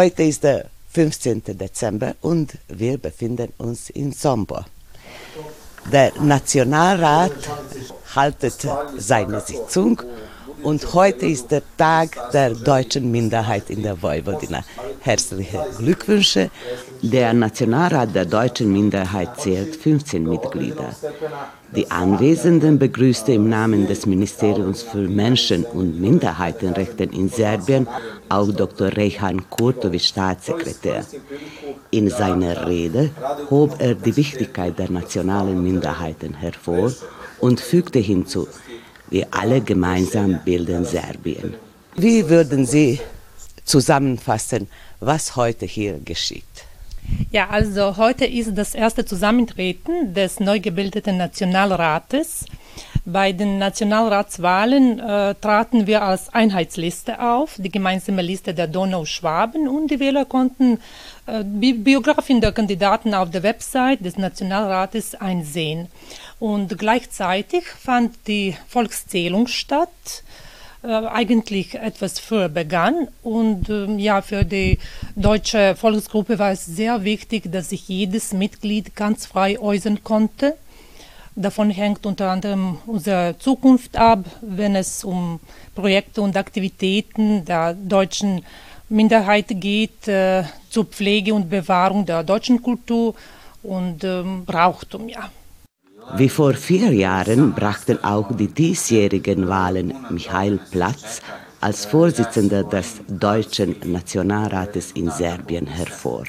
Heute 0.00 0.22
ist 0.22 0.44
der 0.44 0.64
15. 0.94 1.42
Dezember 1.58 2.14
und 2.22 2.56
wir 2.68 2.96
befinden 2.96 3.52
uns 3.58 3.90
in 3.90 4.12
Sombor. 4.12 4.64
Der 5.92 6.10
Nationalrat 6.18 7.32
haltet 8.14 8.66
seine 8.96 9.40
Sitzung 9.42 10.00
und 10.62 10.94
heute 10.94 11.26
ist 11.26 11.50
der 11.50 11.62
Tag 11.76 12.32
der 12.32 12.50
deutschen 12.50 13.10
Minderheit 13.10 13.70
in 13.70 13.82
der 13.82 14.00
Vojvodina. 14.00 14.64
Herzliche 15.00 15.64
Glückwünsche. 15.78 16.50
Der 17.02 17.32
Nationalrat 17.32 18.14
der 18.14 18.26
deutschen 18.26 18.72
Minderheit 18.72 19.40
zählt 19.40 19.76
15 19.76 20.24
Mitglieder. 20.24 20.94
Die 21.74 21.90
Anwesenden 21.90 22.78
begrüßte 22.78 23.32
im 23.32 23.48
Namen 23.48 23.86
des 23.86 24.04
Ministeriums 24.04 24.82
für 24.82 25.08
Menschen- 25.08 25.64
und 25.64 26.00
Minderheitenrechte 26.00 27.04
in 27.04 27.28
Serbien 27.28 27.86
auch 28.28 28.52
Dr. 28.52 28.88
Rehan 28.88 29.48
Kurtovic, 29.48 30.02
Staatssekretär. 30.02 31.04
In 31.90 32.10
seiner 32.10 32.66
Rede 32.66 33.10
hob 33.50 33.76
er 33.78 33.94
die 33.94 34.16
Wichtigkeit 34.16 34.78
der 34.78 34.90
nationalen 34.90 35.62
Minderheiten 35.62 36.34
hervor 36.34 36.92
und 37.40 37.60
fügte 37.60 37.98
hinzu, 37.98 38.46
wir 39.10 39.26
alle 39.30 39.60
gemeinsam 39.60 40.40
bilden 40.44 40.84
Serbien. 40.84 41.54
Wie 41.96 42.28
würden 42.28 42.64
Sie 42.64 43.00
zusammenfassen, 43.64 44.68
was 45.00 45.36
heute 45.36 45.66
hier 45.66 45.98
geschieht? 46.04 46.44
Ja, 47.30 47.48
also 47.48 47.96
heute 47.96 48.24
ist 48.24 48.54
das 48.54 48.74
erste 48.74 49.04
Zusammentreten 49.04 50.14
des 50.14 50.40
neu 50.40 50.60
gebildeten 50.60 51.16
Nationalrates. 51.16 52.44
Bei 53.12 53.32
den 53.32 53.58
Nationalratswahlen 53.58 55.00
äh, 55.00 55.34
traten 55.40 55.86
wir 55.86 56.02
als 56.02 56.32
Einheitsliste 56.32 57.20
auf, 57.20 57.54
die 57.58 57.70
gemeinsame 57.70 58.22
Liste 58.22 58.54
der 58.54 58.68
Donau-Schwaben 58.68 59.66
und 59.68 59.90
die 59.90 59.98
Wähler 59.98 60.24
konnten 60.24 60.78
äh, 61.26 61.42
Bi 61.42 61.72
Biografien 61.72 62.40
der 62.40 62.52
Kandidaten 62.52 63.14
auf 63.14 63.30
der 63.30 63.42
Website 63.42 64.04
des 64.04 64.16
Nationalrates 64.16 65.14
einsehen. 65.14 65.88
Und 66.38 66.78
gleichzeitig 66.78 67.64
fand 67.64 68.14
die 68.26 68.56
Volkszählung 68.68 69.48
statt, 69.48 70.22
äh, 70.82 70.88
eigentlich 70.88 71.74
etwas 71.74 72.20
früher 72.20 72.48
begann. 72.48 73.08
Und 73.22 73.68
äh, 73.68 73.86
ja, 73.96 74.22
für 74.22 74.44
die 74.44 74.78
deutsche 75.16 75.74
Volksgruppe 75.74 76.38
war 76.38 76.52
es 76.52 76.64
sehr 76.64 77.02
wichtig, 77.02 77.50
dass 77.50 77.70
sich 77.70 77.88
jedes 77.88 78.32
Mitglied 78.32 78.94
ganz 78.94 79.26
frei 79.26 79.58
äußern 79.58 80.04
konnte. 80.04 80.54
Davon 81.36 81.70
hängt 81.70 82.04
unter 82.06 82.30
anderem 82.30 82.78
unsere 82.86 83.36
Zukunft 83.38 83.96
ab, 83.96 84.24
wenn 84.40 84.74
es 84.74 85.04
um 85.04 85.40
Projekte 85.74 86.22
und 86.22 86.36
Aktivitäten 86.36 87.44
der 87.44 87.74
deutschen 87.74 88.44
Minderheit 88.88 89.46
geht, 89.48 90.08
äh, 90.08 90.42
zur 90.68 90.86
Pflege 90.86 91.32
und 91.32 91.48
Bewahrung 91.48 92.04
der 92.04 92.24
deutschen 92.24 92.60
Kultur 92.60 93.14
und 93.62 94.02
ähm, 94.02 94.44
Brauchtum. 94.44 95.08
Ja. 95.08 95.30
Wie 96.16 96.28
vor 96.28 96.54
vier 96.54 96.92
Jahren 96.92 97.52
brachten 97.52 98.02
auch 98.02 98.34
die 98.36 98.48
diesjährigen 98.48 99.48
Wahlen 99.48 99.94
Michael 100.10 100.58
Platz 100.70 101.22
als 101.60 101.84
Vorsitzender 101.84 102.64
des 102.64 103.00
Deutschen 103.08 103.76
Nationalrates 103.84 104.92
in 104.92 105.10
Serbien 105.10 105.66
hervor. 105.66 106.24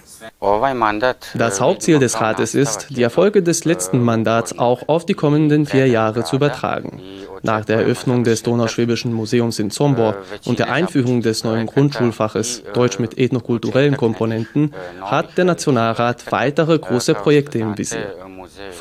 Das 1.36 1.62
Hauptziel 1.62 2.00
des 2.00 2.20
Rates 2.20 2.54
ist, 2.54 2.88
die 2.90 3.04
Erfolge 3.04 3.42
des 3.42 3.64
letzten 3.64 4.04
Mandats 4.04 4.58
auch 4.58 4.88
auf 4.88 5.06
die 5.06 5.14
kommenden 5.14 5.66
vier 5.66 5.88
Jahre 5.88 6.24
zu 6.24 6.36
übertragen. 6.36 7.02
Nach 7.44 7.66
der 7.66 7.78
Eröffnung 7.78 8.24
des 8.24 8.44
Donauschwäbischen 8.44 9.14
Museums 9.14 9.58
in 9.60 9.72
Zombor 9.72 10.16
und 10.46 10.60
der 10.60 10.72
Einführung 10.72 11.22
des 11.22 11.44
neuen 11.44 11.66
Grundschulfaches 11.66 12.64
Deutsch 12.74 13.00
mit 13.00 13.18
ethnokulturellen 13.18 13.98
Komponenten 13.98 14.74
hat 15.02 15.38
der 15.38 15.46
Nationalrat 15.46 16.32
weitere 16.32 16.78
große 16.78 17.14
Projekte 17.16 17.60
im 17.60 17.78
Visier. 17.78 18.14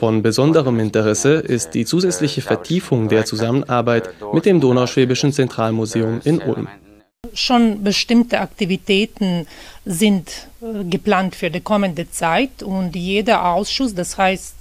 Von 0.00 0.22
besonderem 0.22 0.80
Interesse 0.80 1.34
ist 1.34 1.74
die 1.74 1.84
zusätzliche 1.84 2.40
Vertiefung 2.40 3.10
der 3.10 3.26
Zusammenarbeit 3.26 4.08
mit 4.32 4.46
dem 4.46 4.58
Donauschwäbischen 4.58 5.30
Zentralmuseum 5.30 6.22
in 6.24 6.40
Ulm. 6.40 6.68
Schon 7.34 7.84
bestimmte 7.84 8.40
Aktivitäten 8.40 9.46
sind 9.84 10.48
äh, 10.62 10.84
geplant 10.84 11.36
für 11.36 11.50
die 11.50 11.60
kommende 11.60 12.10
Zeit 12.10 12.62
und 12.62 12.96
jeder 12.96 13.44
Ausschuss, 13.44 13.94
das 13.94 14.16
heißt 14.16 14.54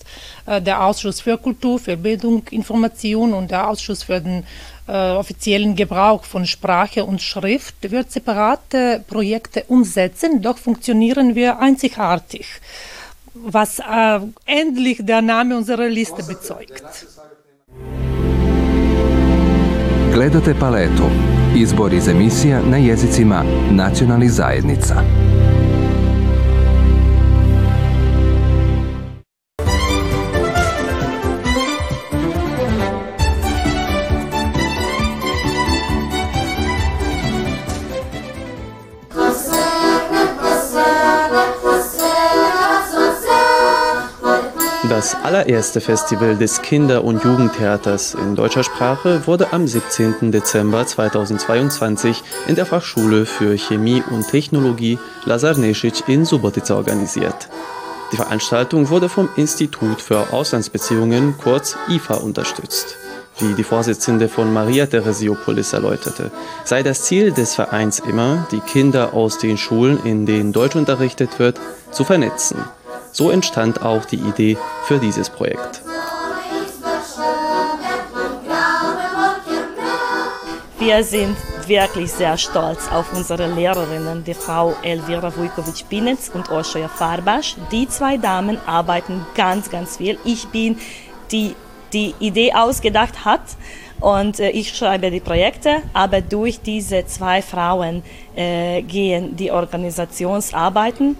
äh, 0.46 0.62
der 0.62 0.84
Ausschuss 0.84 1.22
für 1.22 1.38
Kultur, 1.38 1.80
für 1.80 1.96
Bildung, 1.96 2.44
Information 2.52 3.34
und 3.34 3.50
der 3.50 3.70
Ausschuss 3.70 4.04
für 4.04 4.20
den 4.20 4.44
äh, 4.90 4.92
offiziellen 4.92 5.74
Gebrauch 5.74 6.26
von 6.26 6.46
Sprache 6.46 7.06
und 7.06 7.22
Schrift, 7.22 7.90
wird 7.90 8.12
separate 8.12 9.06
Projekte 9.08 9.64
umsetzen, 9.70 10.42
doch 10.42 10.58
funktionieren 10.58 11.34
wir 11.34 11.60
einzigartig 11.60 12.46
was 13.46 13.80
äh, 13.80 14.20
endlich 14.46 15.06
der 15.06 15.22
Name 15.22 15.58
unserer 15.58 15.90
Liste 15.90 16.24
bezeugt. 16.24 17.08
Gledate 20.14 20.54
paletu. 20.60 21.04
Izbor 21.56 21.94
iz 21.94 22.08
emisija 22.08 22.62
na 22.62 22.78
jezicima 22.78 23.44
nacionalnih 23.72 24.32
zajednica. 24.32 25.04
Das 45.00 45.16
allererste 45.16 45.80
Festival 45.80 46.36
des 46.36 46.62
Kinder- 46.62 47.06
und 47.06 47.24
Jugendtheaters 47.24 48.16
in 48.16 48.36
deutscher 48.36 48.66
Sprache 48.66 49.26
wurde 49.28 49.54
am 49.54 49.66
17. 49.66 50.30
Dezember 50.34 50.86
2022 50.86 52.22
in 52.50 52.56
der 52.56 52.66
Fachschule 52.66 53.26
für 53.26 53.58
Chemie 53.58 54.04
und 54.12 54.28
Technologie 54.28 55.00
Lazar 55.24 55.58
Nesic 55.58 56.10
in 56.10 56.26
Subotica 56.26 56.76
organisiert. 56.76 57.48
Die 58.12 58.18
Veranstaltung 58.18 58.90
wurde 58.90 59.08
vom 59.08 59.30
Institut 59.38 60.02
für 60.02 60.34
Auslandsbeziehungen, 60.34 61.36
kurz 61.38 61.78
IFA, 61.88 62.16
unterstützt. 62.16 62.98
Wie 63.38 63.54
die 63.54 63.64
Vorsitzende 63.64 64.28
von 64.28 64.52
Maria 64.52 64.86
Theresiopolis 64.86 65.72
erläuterte, 65.72 66.30
sei 66.66 66.84
das 66.84 67.04
Ziel 67.04 67.32
des 67.32 67.56
Vereins 67.56 68.00
immer, 68.00 68.46
die 68.52 68.60
Kinder 68.60 69.14
aus 69.14 69.38
den 69.38 69.58
Schulen, 69.58 70.04
in 70.04 70.26
denen 70.26 70.52
Deutsch 70.52 70.76
unterrichtet 70.76 71.40
wird, 71.40 71.58
zu 71.90 72.04
vernetzen 72.04 72.58
so 73.12 73.30
entstand 73.32 73.82
auch 73.82 74.06
die 74.06 74.18
Idee 74.18 74.58
für 74.86 75.00
dieses 75.00 75.30
Projekt. 75.30 75.82
Wir 80.80 81.04
sind 81.04 81.36
wirklich 81.68 82.12
sehr 82.12 82.38
stolz 82.38 82.90
auf 82.92 83.14
unsere 83.14 83.48
Lehrerinnen, 83.54 84.24
die 84.24 84.34
Frau 84.34 84.74
Elvira 84.82 85.30
Vujkovic-Binetz 85.36 86.32
und 86.34 86.50
Oshoja 86.50 86.88
Farbasch. 86.88 87.58
Die 87.72 87.88
zwei 87.88 88.18
Damen 88.18 88.58
arbeiten 88.66 89.26
ganz, 89.36 89.70
ganz 89.70 89.98
viel. 89.98 90.18
Ich 90.24 90.48
bin 90.48 90.78
die 91.32 91.54
die 91.94 92.14
Idee 92.20 92.54
ausgedacht 92.54 93.26
hat 93.26 93.42
und 94.00 94.40
äh, 94.40 94.50
ich 94.52 94.76
schreibe 94.76 95.12
die 95.12 95.20
Projekte, 95.20 95.82
aber 95.94 96.22
durch 96.22 96.62
diese 96.62 97.06
zwei 97.06 97.42
Frauen 97.42 98.04
äh, 98.36 98.82
gehen 98.84 99.36
die 99.36 99.52
Organisationsarbeiten 99.52 101.18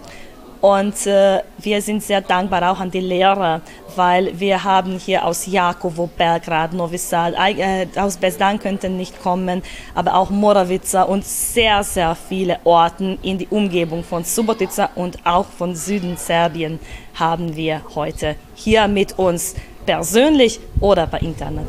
und 0.60 1.06
äh, 1.06 1.40
wir 1.58 1.80
sind 1.80 2.02
sehr 2.02 2.20
dankbar 2.20 2.70
auch 2.70 2.80
an 2.80 2.90
die 2.90 3.00
Lehrer, 3.00 3.62
weil 3.96 4.38
wir 4.38 4.62
haben 4.62 4.98
hier 4.98 5.24
aus 5.24 5.46
Jakovo, 5.46 6.06
Belgrad, 6.06 6.72
Novi 6.74 6.98
Sad, 6.98 7.34
äh, 7.34 7.86
aus 7.96 8.16
Besdan 8.16 8.58
könnten 8.58 8.96
nicht 8.96 9.22
kommen, 9.22 9.62
aber 9.94 10.14
auch 10.14 10.30
Moravica 10.30 11.02
und 11.04 11.24
sehr, 11.24 11.82
sehr 11.82 12.14
viele 12.14 12.58
Orten 12.64 13.18
in 13.22 13.38
die 13.38 13.48
Umgebung 13.48 14.04
von 14.04 14.24
Subotica 14.24 14.90
und 14.94 15.18
auch 15.24 15.46
von 15.46 15.74
Süden 15.74 16.16
Serbien 16.16 16.78
haben 17.14 17.56
wir 17.56 17.82
heute 17.94 18.36
hier 18.54 18.86
mit 18.86 19.18
uns 19.18 19.54
persönlich 19.86 20.60
oder 20.80 21.06
per 21.06 21.22
Internet. 21.22 21.66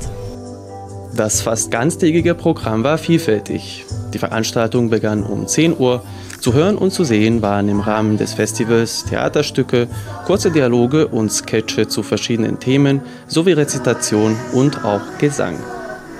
Das 1.15 1.41
fast 1.41 1.71
ganztägige 1.71 2.35
Programm 2.35 2.83
war 2.83 2.97
vielfältig. 2.97 3.85
Die 4.13 4.19
Veranstaltung 4.19 4.89
begann 4.89 5.23
um 5.23 5.47
10 5.47 5.77
Uhr 5.77 6.03
zu 6.39 6.53
hören 6.53 6.77
und 6.77 6.91
zu 6.91 7.03
sehen 7.03 7.41
waren 7.41 7.69
im 7.69 7.79
Rahmen 7.79 8.17
des 8.17 8.33
Festivals 8.33 9.05
Theaterstücke, 9.05 9.87
kurze 10.25 10.51
Dialoge 10.51 11.07
und 11.07 11.31
Sketche 11.31 11.87
zu 11.87 12.03
verschiedenen 12.03 12.59
Themen 12.59 13.01
sowie 13.27 13.53
Rezitation 13.53 14.35
und 14.53 14.83
auch 14.83 15.01
Gesang. 15.19 15.57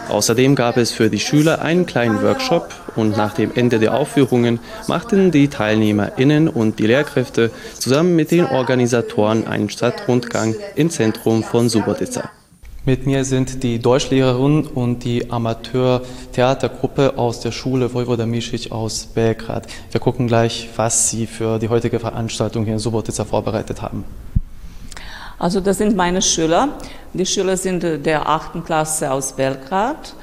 Außerdem 0.10 0.56
gab 0.56 0.78
es 0.78 0.92
für 0.92 1.10
die 1.10 1.20
Schüler 1.20 1.62
einen 1.62 1.86
kleinen 1.86 2.22
Workshop 2.22 2.70
und 2.96 3.16
nach 3.16 3.34
dem 3.34 3.52
Ende 3.56 3.80
der 3.80 3.94
Aufführungen 3.94 4.60
machten 4.88 5.32
die 5.32 5.48
TeilnehmerInnen 5.48 6.50
und 6.50 6.80
die 6.80 6.88
Lehrkräfte 6.88 7.50
zusammen 7.80 8.16
mit 8.16 8.32
den 8.32 8.46
Organisatoren 8.46 9.48
einen 9.48 9.70
Stadtrundgang 9.70 10.56
im 10.76 10.90
Zentrum 10.90 11.44
von 11.44 11.70
Subotica. 11.70 12.30
Mit 12.84 13.06
mir 13.06 13.24
sind 13.26 13.62
die 13.62 13.78
Deutschlehrerin 13.78 14.66
und 14.66 15.04
die 15.04 15.30
Amateur-Theatergruppe 15.30 17.16
aus 17.16 17.40
der 17.40 17.52
Schule 17.52 17.94
Vojvoda 17.94 18.26
Misic 18.26 18.72
aus 18.72 19.06
Belgrad. 19.06 19.68
Wir 19.92 20.02
gucken 20.02 20.26
gleich, 20.26 20.68
was 20.76 21.12
sie 21.12 21.28
für 21.28 21.60
die 21.60 21.70
heutige 21.70 22.00
Veranstaltung 22.00 22.64
hier 22.64 22.74
in 22.74 22.80
Subotica 22.80 23.24
vorbereitet 23.24 23.84
haben. 23.84 24.04
Also 25.38 25.60
das 25.60 25.78
sind 25.78 25.96
meine 25.96 26.24
Schüler. 26.24 26.70
Die 27.14 27.28
Schüler 27.28 27.56
sind 27.56 27.84
der 27.84 28.28
achten 28.28 28.64
Klasse 28.64 29.12
aus 29.12 29.34
Belgrad. 29.34 30.16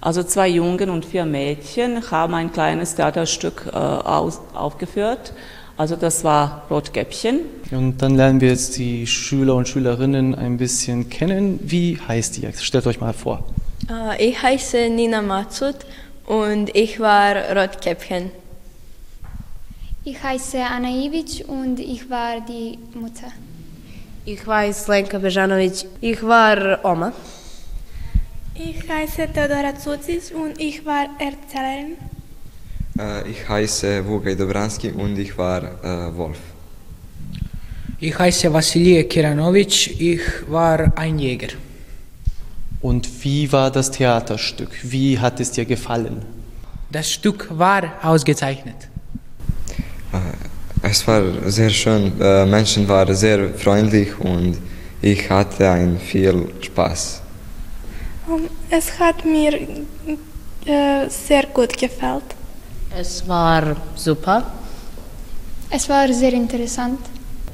Also 0.00 0.24
zwei 0.24 0.48
Jungen 0.48 0.90
und 0.90 1.04
vier 1.04 1.24
Mädchen 1.24 2.10
haben 2.10 2.34
ein 2.34 2.50
kleines 2.50 2.96
Theaterstück 2.96 3.70
äh, 3.72 3.76
aus, 3.76 4.40
aufgeführt. 4.52 5.32
Also 5.80 5.96
das 5.96 6.24
war 6.24 6.66
Rotkäppchen. 6.68 7.40
Und 7.70 8.02
dann 8.02 8.14
lernen 8.14 8.42
wir 8.42 8.48
jetzt 8.50 8.76
die 8.76 9.06
Schüler 9.06 9.54
und 9.54 9.66
Schülerinnen 9.66 10.34
ein 10.34 10.58
bisschen 10.58 11.08
kennen. 11.08 11.58
Wie 11.62 11.98
heißt 12.06 12.36
ihr? 12.36 12.52
Stellt 12.52 12.86
euch 12.86 13.00
mal 13.00 13.14
vor. 13.14 13.46
Äh, 13.88 14.28
ich 14.28 14.42
heiße 14.42 14.90
Nina 14.90 15.22
Matsut 15.22 15.76
und 16.26 16.76
ich 16.76 17.00
war 17.00 17.34
Rotkäppchen. 17.56 18.30
Ich 20.04 20.22
heiße 20.22 20.58
Anna 20.60 20.90
Ivic 20.90 21.48
und 21.48 21.80
ich 21.80 22.10
war 22.10 22.42
die 22.42 22.78
Mutter. 22.92 23.32
Ich 24.26 24.46
heiße 24.46 24.92
Lenka 24.92 25.16
Bejanovic. 25.16 25.86
Ich 26.02 26.22
war 26.22 26.84
Oma. 26.84 27.10
Ich 28.54 28.86
heiße 28.86 29.28
Teodora 29.32 29.74
Zuzis 29.78 30.30
und 30.30 30.60
ich 30.60 30.84
war 30.84 31.06
Erzählerin. 31.18 31.96
Äh, 33.00 33.30
ich 33.30 33.48
heiße 33.48 34.06
Vugaj 34.06 34.36
Dobranski 34.36 34.90
und 34.90 35.18
ich 35.18 35.36
war 35.38 35.62
äh, 35.62 36.16
Wolf. 36.16 36.38
Ich 37.98 38.18
heiße 38.18 38.52
Vasilije 38.52 39.04
Kiranovic, 39.04 40.00
ich 40.00 40.20
war 40.48 40.92
ein 40.96 41.18
Jäger. 41.18 41.52
Und 42.80 43.08
wie 43.22 43.50
war 43.52 43.70
das 43.70 43.90
Theaterstück? 43.90 44.70
Wie 44.82 45.18
hat 45.18 45.38
es 45.40 45.50
dir 45.52 45.66
gefallen? 45.66 46.22
Das 46.90 47.10
Stück 47.10 47.46
war 47.50 47.82
ausgezeichnet. 48.02 48.88
Äh, 50.12 50.18
es 50.82 51.06
war 51.06 51.22
sehr 51.50 51.70
schön. 51.70 52.12
Menschen 52.48 52.88
waren 52.88 53.14
sehr 53.14 53.50
freundlich 53.54 54.18
und 54.18 54.56
ich 55.02 55.28
hatte 55.28 55.68
ein 55.70 55.98
viel 55.98 56.48
Spaß. 56.62 57.20
Es 58.70 58.98
hat 58.98 59.24
mir 59.26 59.52
sehr 61.10 61.44
gut 61.52 61.76
gefallen. 61.76 62.39
Es 62.96 63.26
war 63.28 63.76
super. 63.94 64.42
Es 65.70 65.88
war 65.88 66.12
sehr 66.12 66.32
interessant. 66.32 66.98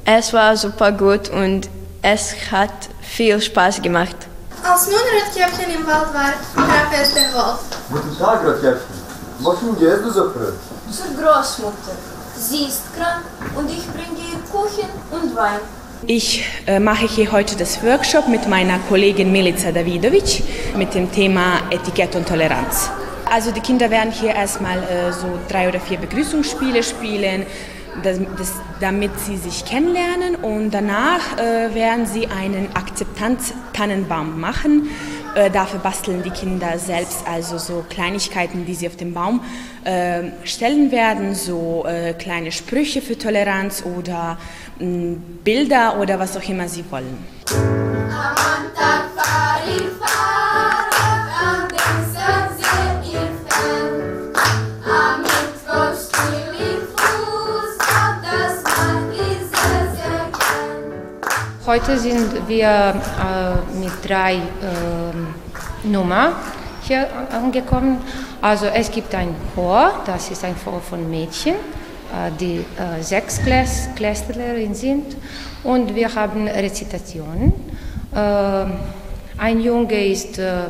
Es 0.03 0.33
war 0.33 0.57
super 0.57 0.91
gut 0.91 1.29
und 1.29 1.69
es 2.01 2.33
hat 2.51 2.71
viel 3.01 3.39
Spaß 3.39 3.81
gemacht. 3.81 4.15
Als 4.63 4.87
nun 4.87 4.95
Rotkäppchen 4.95 5.75
im 5.75 5.85
Wald 5.85 6.11
war, 6.13 6.33
traf 6.55 7.01
es 7.01 7.13
den 7.13 7.31
Wolf. 7.33 7.59
Guten 7.91 8.17
Tag, 8.17 8.43
Rotkäppchen. 8.43 8.97
Wohin 9.39 9.77
gehst 9.77 10.03
du 10.03 10.11
so 10.11 10.31
früh? 10.31 10.53
Zur 10.91 11.23
Großmutter. 11.23 11.95
Sie 12.35 12.63
ist 12.65 12.81
krank 12.95 13.23
und 13.55 13.69
ich 13.69 13.85
bringe 13.87 14.17
ihr 14.17 14.39
Kuchen 14.51 14.89
und 15.11 15.35
Wein. 15.35 15.59
Ich 16.07 16.43
äh, 16.65 16.79
mache 16.79 17.07
hier 17.07 17.31
heute 17.31 17.55
das 17.55 17.83
Workshop 17.83 18.27
mit 18.27 18.47
meiner 18.47 18.79
Kollegin 18.89 19.31
Milica 19.31 19.71
Davidovic 19.71 20.43
mit 20.75 20.95
dem 20.95 21.11
Thema 21.11 21.59
Etikett 21.69 22.15
und 22.15 22.27
Toleranz. 22.27 22.89
Also 23.31 23.51
die 23.51 23.59
Kinder 23.59 23.91
werden 23.91 24.11
hier 24.11 24.33
erstmal 24.33 24.77
äh, 24.83 25.11
so 25.11 25.27
drei 25.49 25.67
oder 25.67 25.79
vier 25.79 25.97
Begrüßungsspiele 25.97 26.81
spielen, 26.83 27.45
das, 28.03 28.19
das, 28.37 28.53
damit 28.79 29.19
sie 29.19 29.37
sich 29.37 29.65
kennenlernen 29.65 30.35
und 30.35 30.71
danach 30.71 31.37
äh, 31.37 31.73
werden 31.73 32.05
sie 32.05 32.27
einen 32.27 32.69
Akzeptanz-Tannenbaum 32.75 34.39
machen. 34.39 34.89
Äh, 35.35 35.49
dafür 35.49 35.79
basteln 35.79 36.23
die 36.23 36.29
Kinder 36.29 36.77
selbst 36.79 37.27
also 37.27 37.57
so 37.57 37.85
Kleinigkeiten, 37.89 38.65
die 38.65 38.75
sie 38.75 38.87
auf 38.87 38.95
dem 38.95 39.13
Baum 39.13 39.41
äh, 39.83 40.23
stellen 40.43 40.91
werden, 40.91 41.35
so 41.35 41.85
äh, 41.87 42.13
kleine 42.13 42.51
Sprüche 42.51 43.01
für 43.01 43.17
Toleranz 43.17 43.83
oder 43.83 44.37
mh, 44.79 45.17
Bilder 45.43 45.99
oder 45.99 46.19
was 46.19 46.37
auch 46.37 46.49
immer 46.49 46.67
sie 46.67 46.83
wollen. 46.89 47.17
Heute 61.67 61.99
sind 61.99 62.47
wir 62.47 62.65
äh, 62.65 63.77
mit 63.77 63.91
drei 64.01 64.35
äh, 64.35 65.85
Nummern 65.85 66.31
hier 66.83 67.05
angekommen. 67.29 67.97
Also 68.41 68.67
es 68.67 68.89
gibt 68.89 69.13
ein 69.13 69.35
Chor, 69.53 69.91
das 70.05 70.31
ist 70.31 70.45
ein 70.45 70.55
Chor 70.63 70.79
von 70.79 71.09
Mädchen, 71.09 71.55
äh, 71.55 72.31
die 72.39 72.59
äh, 72.59 73.03
sechs 73.03 73.41
Klässlerinnen 73.97 74.75
sind. 74.75 75.17
Und 75.65 75.93
wir 75.93 76.15
haben 76.15 76.47
Rezitationen. 76.47 77.51
Äh, 78.15 78.65
ein 79.37 79.59
Junge 79.59 80.05
ist 80.05 80.39
äh, 80.39 80.67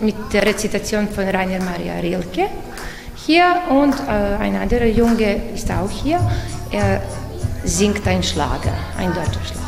mit 0.00 0.14
der 0.32 0.46
Rezitation 0.46 1.08
von 1.08 1.28
Rainer 1.28 1.62
Maria 1.62 1.96
Rilke 2.00 2.46
hier 3.26 3.44
und 3.68 3.94
ein 4.08 4.56
anderer 4.56 4.86
Junge 4.86 5.52
ist 5.54 5.70
auch 5.70 5.90
hier. 5.90 6.18
Er 6.70 7.02
singt 7.64 8.04
ein 8.08 8.22
Schlager, 8.22 8.72
ein 8.98 9.14
deutscher 9.14 9.44
Schlager. 9.44 9.61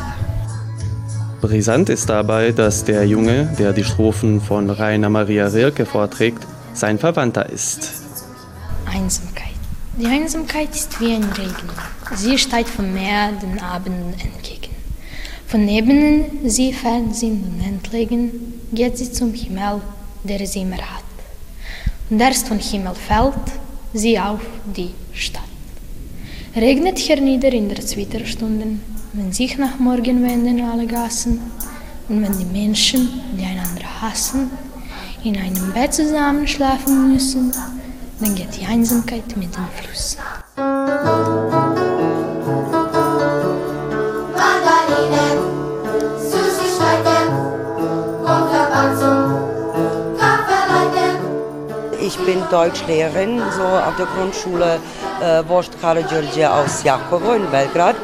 Brisant 1.45 1.89
ist 1.89 2.09
dabei, 2.09 2.51
dass 2.51 2.85
der 2.85 3.05
Junge, 3.05 3.53
der 3.59 3.71
die 3.71 3.83
Strophen 3.83 4.41
von 4.41 4.67
Rainer 4.67 5.11
Maria 5.11 5.45
Rilke 5.45 5.85
vorträgt, 5.85 6.39
sein 6.73 6.97
Verwandter 6.97 7.47
ist. 7.47 7.91
Einsamkeit. 8.91 9.53
Die 9.99 10.07
Einsamkeit 10.07 10.71
ist 10.71 10.99
wie 10.99 11.13
ein 11.13 11.23
Regen. 11.23 11.69
Sie 12.15 12.39
steigt 12.39 12.69
vom 12.69 12.91
Meer 12.91 13.31
den 13.33 13.59
Abenden 13.59 14.13
entgegen. 14.13 14.73
Von 15.45 15.65
neben 15.65 16.49
sie 16.49 16.73
fern 16.73 17.13
sind 17.13 17.43
und 17.43 17.63
entlegen, 17.63 18.55
geht 18.73 18.97
sie 18.97 19.11
zum 19.11 19.31
Himmel, 19.31 19.81
der 20.23 20.47
sie 20.47 20.61
immer 20.61 20.77
hat. 20.77 21.03
Und 22.09 22.19
erst 22.19 22.47
vom 22.47 22.57
Himmel 22.57 22.95
fällt 22.95 23.35
sie 23.93 24.19
auf 24.19 24.41
die 24.75 24.95
Stadt. 25.13 25.43
Regnet 26.55 26.97
hernieder 26.97 27.53
in 27.53 27.69
der 27.69 27.85
Zwitterstunden, 27.85 28.81
wenn 29.17 29.31
sich 29.31 29.57
nach 29.57 29.79
Morgen 29.79 30.21
wenden 30.23 30.61
alle 30.65 30.85
Gassen 30.85 31.39
und 32.09 32.21
wenn 32.21 32.37
die 32.37 32.45
Menschen, 32.45 33.21
die 33.37 33.45
einander 33.45 34.01
hassen, 34.01 34.51
in 35.23 35.37
einem 35.37 35.71
Bett 35.73 35.93
zusammen 35.93 36.45
schlafen 36.47 37.13
müssen, 37.13 37.53
dann 38.19 38.35
geht 38.35 38.59
die 38.59 38.65
Einsamkeit 38.65 39.25
mit 39.37 39.55
dem 39.55 39.67
Fluss. 39.73 40.17
Ich 52.01 52.17
bin 52.19 52.43
Deutschlehrerin, 52.51 53.41
so 53.55 53.63
auf 53.63 53.95
der 53.97 54.07
Grundschule 54.07 54.79
äh, 55.21 55.43
Vost 55.43 55.71
Georgia 55.81 56.61
aus 56.61 56.83
Jakovo 56.83 57.33
in 57.33 57.49
Belgrad. 57.49 57.95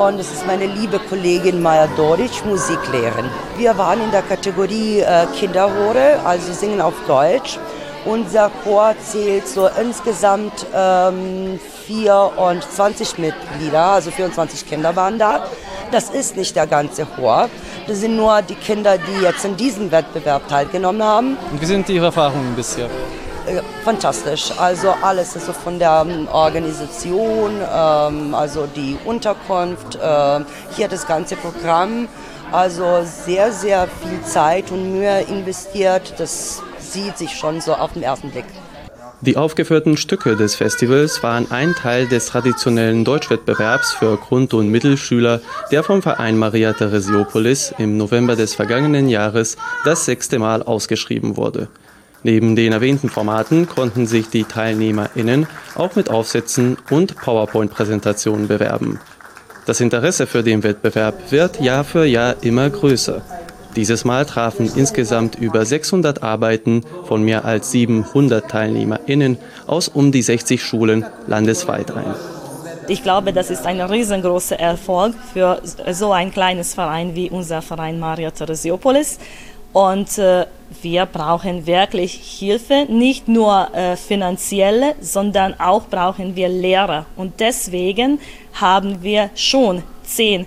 Und 0.00 0.18
es 0.18 0.32
ist 0.32 0.46
meine 0.46 0.64
liebe 0.64 0.98
Kollegin 0.98 1.60
Maja 1.60 1.86
Doric, 1.94 2.42
Musiklehrerin. 2.46 3.26
Wir 3.58 3.76
waren 3.76 4.00
in 4.02 4.10
der 4.10 4.22
Kategorie 4.22 5.00
äh, 5.00 5.26
Kinderchore, 5.38 6.18
also 6.24 6.54
singen 6.54 6.80
auf 6.80 6.94
Deutsch. 7.06 7.58
Unser 8.06 8.50
Chor 8.64 8.94
zählt 9.04 9.46
so 9.46 9.68
insgesamt 9.78 10.64
ähm, 10.74 11.60
24 11.86 13.18
Mitglieder, 13.18 13.84
also 13.84 14.10
24 14.10 14.66
Kinder 14.66 14.96
waren 14.96 15.18
da. 15.18 15.44
Das 15.92 16.08
ist 16.08 16.34
nicht 16.34 16.56
der 16.56 16.66
ganze 16.66 17.04
Chor. 17.04 17.50
Das 17.86 18.00
sind 18.00 18.16
nur 18.16 18.40
die 18.40 18.54
Kinder, 18.54 18.96
die 18.96 19.22
jetzt 19.22 19.44
in 19.44 19.54
diesem 19.58 19.90
Wettbewerb 19.92 20.48
teilgenommen 20.48 21.02
haben. 21.02 21.36
Wie 21.58 21.66
sind 21.66 21.86
Ihre 21.90 22.06
Erfahrungen 22.06 22.56
bisher? 22.56 22.88
Fantastisch. 23.84 24.52
Also 24.58 24.94
alles 25.02 25.34
also 25.34 25.52
von 25.52 25.78
der 25.78 26.06
Organisation, 26.32 27.52
ähm, 27.60 28.34
also 28.34 28.66
die 28.66 28.96
Unterkunft, 29.04 29.96
äh, 29.96 30.40
hier 30.76 30.88
das 30.88 31.06
ganze 31.06 31.36
Programm. 31.36 32.08
Also 32.52 33.04
sehr, 33.04 33.52
sehr 33.52 33.86
viel 33.86 34.22
Zeit 34.22 34.70
und 34.72 34.92
Mühe 34.92 35.20
investiert. 35.22 36.14
Das 36.18 36.62
sieht 36.78 37.16
sich 37.16 37.30
schon 37.30 37.60
so 37.60 37.74
auf 37.74 37.92
den 37.92 38.02
ersten 38.02 38.30
Blick. 38.30 38.46
Die 39.22 39.36
aufgeführten 39.36 39.98
Stücke 39.98 40.34
des 40.34 40.54
Festivals 40.54 41.22
waren 41.22 41.50
ein 41.50 41.74
Teil 41.74 42.08
des 42.08 42.26
traditionellen 42.26 43.04
Deutschwettbewerbs 43.04 43.92
für 43.92 44.16
Grund- 44.16 44.54
und 44.54 44.70
Mittelschüler, 44.70 45.42
der 45.70 45.84
vom 45.84 46.00
Verein 46.00 46.38
Maria 46.38 46.72
Theresiopolis 46.72 47.74
im 47.76 47.98
November 47.98 48.34
des 48.34 48.54
vergangenen 48.54 49.10
Jahres 49.10 49.58
das 49.84 50.06
sechste 50.06 50.38
Mal 50.38 50.62
ausgeschrieben 50.62 51.36
wurde. 51.36 51.68
Neben 52.22 52.54
den 52.54 52.72
erwähnten 52.72 53.08
Formaten 53.08 53.66
konnten 53.66 54.06
sich 54.06 54.28
die 54.28 54.44
TeilnehmerInnen 54.44 55.46
auch 55.74 55.96
mit 55.96 56.10
Aufsätzen 56.10 56.76
und 56.90 57.16
PowerPoint-Präsentationen 57.16 58.46
bewerben. 58.46 59.00
Das 59.64 59.80
Interesse 59.80 60.26
für 60.26 60.42
den 60.42 60.62
Wettbewerb 60.62 61.30
wird 61.30 61.60
Jahr 61.60 61.84
für 61.84 62.04
Jahr 62.04 62.36
immer 62.42 62.68
größer. 62.68 63.22
Dieses 63.76 64.04
Mal 64.04 64.26
trafen 64.26 64.70
insgesamt 64.74 65.36
über 65.36 65.64
600 65.64 66.22
Arbeiten 66.22 66.82
von 67.04 67.22
mehr 67.22 67.44
als 67.44 67.70
700 67.70 68.50
TeilnehmerInnen 68.50 69.38
aus 69.66 69.88
um 69.88 70.10
die 70.10 70.22
60 70.22 70.62
Schulen 70.62 71.06
landesweit 71.26 71.92
ein. 71.92 72.14
Ich 72.88 73.04
glaube, 73.04 73.32
das 73.32 73.50
ist 73.50 73.66
ein 73.66 73.80
riesengroßer 73.80 74.58
Erfolg 74.58 75.14
für 75.32 75.62
so 75.92 76.10
ein 76.10 76.32
kleines 76.32 76.74
Verein 76.74 77.14
wie 77.14 77.30
unser 77.30 77.62
Verein 77.62 78.00
Maria 78.00 78.32
Theresiopolis. 78.32 79.18
Und 79.72 80.18
äh, 80.18 80.46
wir 80.82 81.06
brauchen 81.06 81.66
wirklich 81.66 82.12
Hilfe, 82.12 82.86
nicht 82.88 83.28
nur 83.28 83.74
äh, 83.74 83.96
finanzielle, 83.96 84.94
sondern 85.00 85.58
auch 85.58 85.88
brauchen 85.88 86.36
wir 86.36 86.48
Lehrer. 86.48 87.06
Und 87.16 87.40
deswegen 87.40 88.20
haben 88.54 89.02
wir 89.02 89.30
schon 89.34 89.82
zehn 90.04 90.46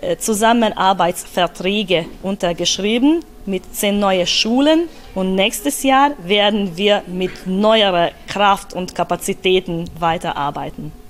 äh, 0.00 0.16
Zusammenarbeitsverträge 0.16 2.06
untergeschrieben 2.22 3.24
mit 3.46 3.74
zehn 3.74 3.98
neuen 3.98 4.26
Schulen. 4.26 4.88
Und 5.14 5.34
nächstes 5.34 5.82
Jahr 5.82 6.12
werden 6.22 6.76
wir 6.76 7.02
mit 7.06 7.46
neuerer 7.46 8.10
Kraft 8.26 8.72
und 8.72 8.94
Kapazitäten 8.94 9.84
weiterarbeiten. 9.98 11.03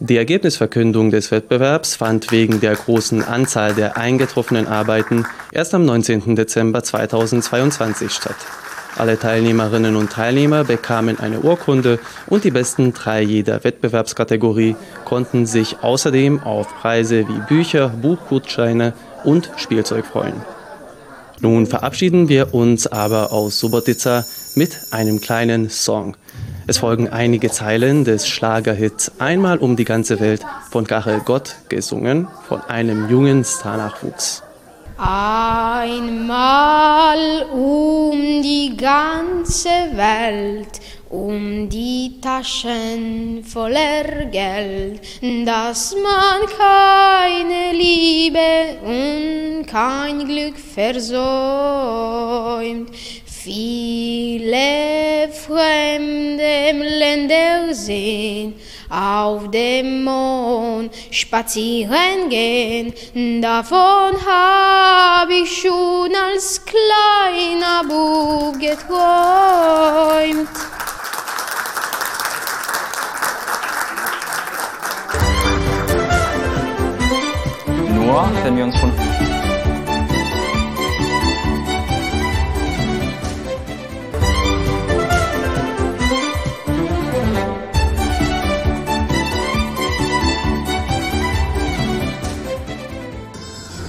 Die 0.00 0.16
Ergebnisverkündung 0.16 1.12
des 1.12 1.30
Wettbewerbs 1.30 1.94
fand 1.94 2.32
wegen 2.32 2.60
der 2.60 2.74
großen 2.74 3.22
Anzahl 3.22 3.74
der 3.74 3.96
eingetroffenen 3.96 4.66
Arbeiten 4.66 5.24
erst 5.52 5.72
am 5.72 5.84
19. 5.84 6.34
Dezember 6.34 6.82
2022 6.82 8.10
statt. 8.10 8.36
Alle 8.96 9.18
Teilnehmerinnen 9.18 9.94
und 9.94 10.10
Teilnehmer 10.10 10.64
bekamen 10.64 11.20
eine 11.20 11.40
Urkunde 11.40 12.00
und 12.26 12.42
die 12.42 12.50
besten 12.50 12.92
drei 12.92 13.22
jeder 13.22 13.62
Wettbewerbskategorie 13.62 14.74
konnten 15.04 15.46
sich 15.46 15.76
außerdem 15.82 16.42
auf 16.42 16.68
Preise 16.80 17.26
wie 17.28 17.40
Bücher, 17.48 17.88
Buchgutscheine 17.88 18.94
und 19.22 19.50
Spielzeug 19.56 20.06
freuen. 20.06 20.42
Nun 21.40 21.66
verabschieden 21.66 22.28
wir 22.28 22.52
uns 22.52 22.88
aber 22.88 23.32
aus 23.32 23.60
Subotica 23.60 24.24
mit 24.56 24.76
einem 24.90 25.20
kleinen 25.20 25.70
Song. 25.70 26.16
Es 26.66 26.78
folgen 26.78 27.10
einige 27.10 27.50
Zeilen 27.50 28.04
des 28.04 28.26
Schlagerhits 28.26 29.20
Einmal 29.20 29.58
um 29.58 29.76
die 29.76 29.84
ganze 29.84 30.18
Welt 30.18 30.40
von 30.70 30.86
Karel 30.86 31.20
Gott 31.20 31.56
gesungen 31.68 32.26
von 32.48 32.62
einem 32.62 33.10
jungen 33.10 33.44
Starnachwuchs. 33.44 34.42
Einmal 34.96 36.38
um 37.52 38.12
die 38.42 38.74
ganze 38.78 39.68
Welt, 39.92 40.80
um 41.10 41.68
die 41.68 42.18
Taschen 42.22 43.44
voller 43.44 44.24
Geld, 44.30 45.00
dass 45.44 45.94
man 45.94 46.46
keine 46.56 47.72
Liebe 47.76 48.38
und 48.84 49.66
kein 49.66 50.26
Glück 50.26 50.56
versäumt. 50.58 51.24
Viele 53.44 55.28
fremde 55.30 56.72
Länder 56.72 57.74
sehen, 57.74 58.54
auf 58.88 59.50
dem 59.50 60.04
Mond 60.04 60.90
spazieren 61.10 62.30
gehen. 62.30 62.94
Davon 63.42 64.14
habe 64.26 65.34
ich 65.42 65.60
schon 65.60 66.10
als 66.32 66.62
kleiner 66.64 67.82
Bub 67.86 68.58
geträumt. 68.58 70.48
Nur 77.92 78.30
wenn 78.42 78.56
wir 78.56 78.64
uns 78.64 78.80
von 78.80 78.90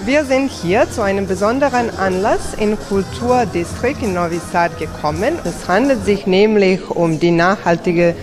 Wir 0.06 0.24
sind 0.24 0.52
hier 0.52 0.88
zu 0.92 1.02
einem 1.02 1.26
besonderen 1.26 1.90
Anlass 1.90 2.54
im 2.60 2.78
Kulturdistrikt 2.78 4.04
in 4.04 4.14
Novi 4.14 4.40
Sad 4.52 4.78
gekommen. 4.78 5.40
Es 5.44 5.68
handelt 5.68 6.06
sich 6.06 6.28
nämlich 6.28 6.92
um 6.92 7.20
die 7.20 7.32
nachhaltige 7.32 8.14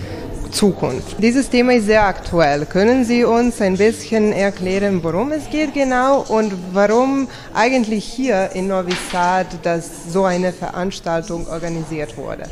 Zukunft. 0.49 1.17
Dieses 1.21 1.49
Thema 1.49 1.73
ist 1.73 1.87
sehr 1.87 2.05
aktuell. 2.05 2.65
Können 2.67 3.03
Sie 3.03 3.25
uns 3.25 3.59
ein 3.59 3.75
bisschen 3.75 4.31
erklären, 4.31 5.03
worum 5.03 5.33
es 5.33 5.49
geht 5.49 5.73
genau 5.73 6.21
und 6.21 6.53
warum 6.71 7.27
eigentlich 7.53 8.05
hier 8.05 8.51
in 8.53 8.67
Novi 8.67 8.95
Sad 9.11 9.47
dass 9.63 9.89
so 10.09 10.23
eine 10.23 10.53
Veranstaltung 10.53 11.47
organisiert 11.49 12.15
wurde? 12.15 12.43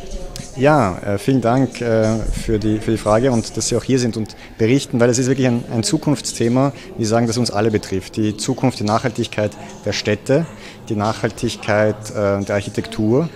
Ja, 0.61 0.99
äh, 0.99 1.17
vielen 1.17 1.41
Dank 1.41 1.81
äh, 1.81 2.19
für, 2.19 2.59
die, 2.59 2.77
für 2.77 2.91
die 2.91 2.97
Frage 2.97 3.31
und 3.31 3.57
dass 3.57 3.69
Sie 3.69 3.75
auch 3.75 3.83
hier 3.83 3.97
sind 3.97 4.15
und 4.15 4.35
berichten, 4.59 4.99
weil 4.99 5.09
es 5.09 5.17
ist 5.17 5.25
wirklich 5.25 5.47
ein, 5.47 5.63
ein 5.73 5.81
Zukunftsthema, 5.81 6.71
wie 6.99 7.05
sagen, 7.05 7.25
das 7.25 7.39
uns 7.39 7.49
alle 7.49 7.71
betrifft. 7.71 8.15
Die 8.15 8.37
Zukunft, 8.37 8.79
die 8.79 8.83
Nachhaltigkeit 8.83 9.49
der 9.85 9.91
Städte, 9.91 10.45
die 10.87 10.95
Nachhaltigkeit 10.95 12.11
äh, 12.11 12.43
der 12.43 12.53
Architektur 12.53 13.27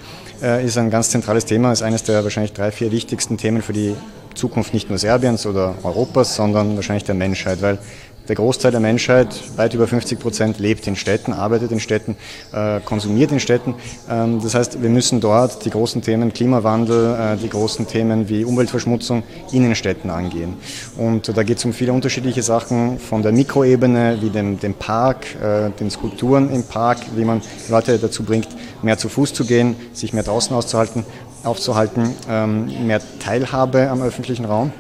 ist 0.64 0.78
ein 0.78 0.90
ganz 0.90 1.10
zentrales 1.12 1.46
Thema, 1.46 1.72
ist 1.72 1.82
eines 1.82 2.04
der 2.04 2.22
wahrscheinlich 2.26 2.52
drei, 2.52 2.70
vier 2.70 2.92
wichtigsten 2.92 3.38
Themen 3.38 3.62
für 3.62 3.72
die 3.72 3.96
Zukunft 4.36 4.74
nicht 4.74 4.90
nur 4.90 5.00
Serbiens 5.00 5.46
oder 5.46 5.76
Europas, 5.82 6.36
sondern 6.36 6.76
wahrscheinlich 6.76 7.06
der 7.06 7.16
Menschheit, 7.16 7.62
weil 7.62 7.80
der 8.28 8.36
Großteil 8.36 8.72
der 8.72 8.80
Menschheit, 8.80 9.28
weit 9.56 9.74
über 9.74 9.88
50 9.88 10.20
Prozent, 10.20 10.60
lebt 10.60 10.88
in 10.88 10.96
Städten, 10.96 11.34
arbeitet 11.34 11.72
in 11.72 11.80
Städten, 11.80 12.16
äh, 12.54 12.80
konsumiert 12.80 13.32
in 13.32 13.40
Städten. 13.40 13.76
Ähm, 14.10 14.40
das 14.42 14.56
heißt, 14.56 14.82
wir 14.82 14.90
müssen 14.90 15.22
dort 15.22 15.66
die 15.66 15.70
großen 15.70 16.02
Themen 16.02 16.34
Klimawandel, 16.34 17.16
äh, 17.16 17.38
die 17.38 17.50
großen 17.50 17.88
Themen 17.88 18.28
wie 18.30 18.44
Umweltverschmutzung 18.44 19.24
in 19.52 19.64
den 19.64 19.76
Städten 19.76 20.10
angehen. 20.10 20.56
Und 20.98 21.36
da 21.36 21.44
geht 21.44 21.58
es 21.58 21.66
um 21.66 21.74
viele 21.74 21.94
unterschiedliche 21.94 22.42
Sachen, 22.42 23.00
von 23.00 23.22
der 23.22 23.32
Mikroebene 23.32 24.18
wie 24.22 24.30
dem, 24.30 24.60
dem 24.60 24.74
Park, 24.74 25.26
äh, 25.42 25.70
den 25.80 25.92
Skulpturen 25.92 26.50
im 26.52 26.64
Park, 26.64 26.98
wie 27.16 27.26
man 27.26 27.42
Leute 27.70 27.98
dazu 28.00 28.24
bringt, 28.24 28.48
mehr 28.82 28.98
zu 28.98 29.10
Fuß 29.10 29.34
zu 29.34 29.46
gehen, 29.46 29.76
sich 29.94 30.14
mehr 30.14 30.24
draußen 30.24 30.56
auszuhalten, 30.56 31.06
aufzuhalten, 31.44 32.10
ähm, 32.30 32.88
mehr 32.88 33.02
Teilhabe 33.20 33.90
am 33.90 34.02
öffentlichen 34.02 34.46
Raum. 34.46 34.72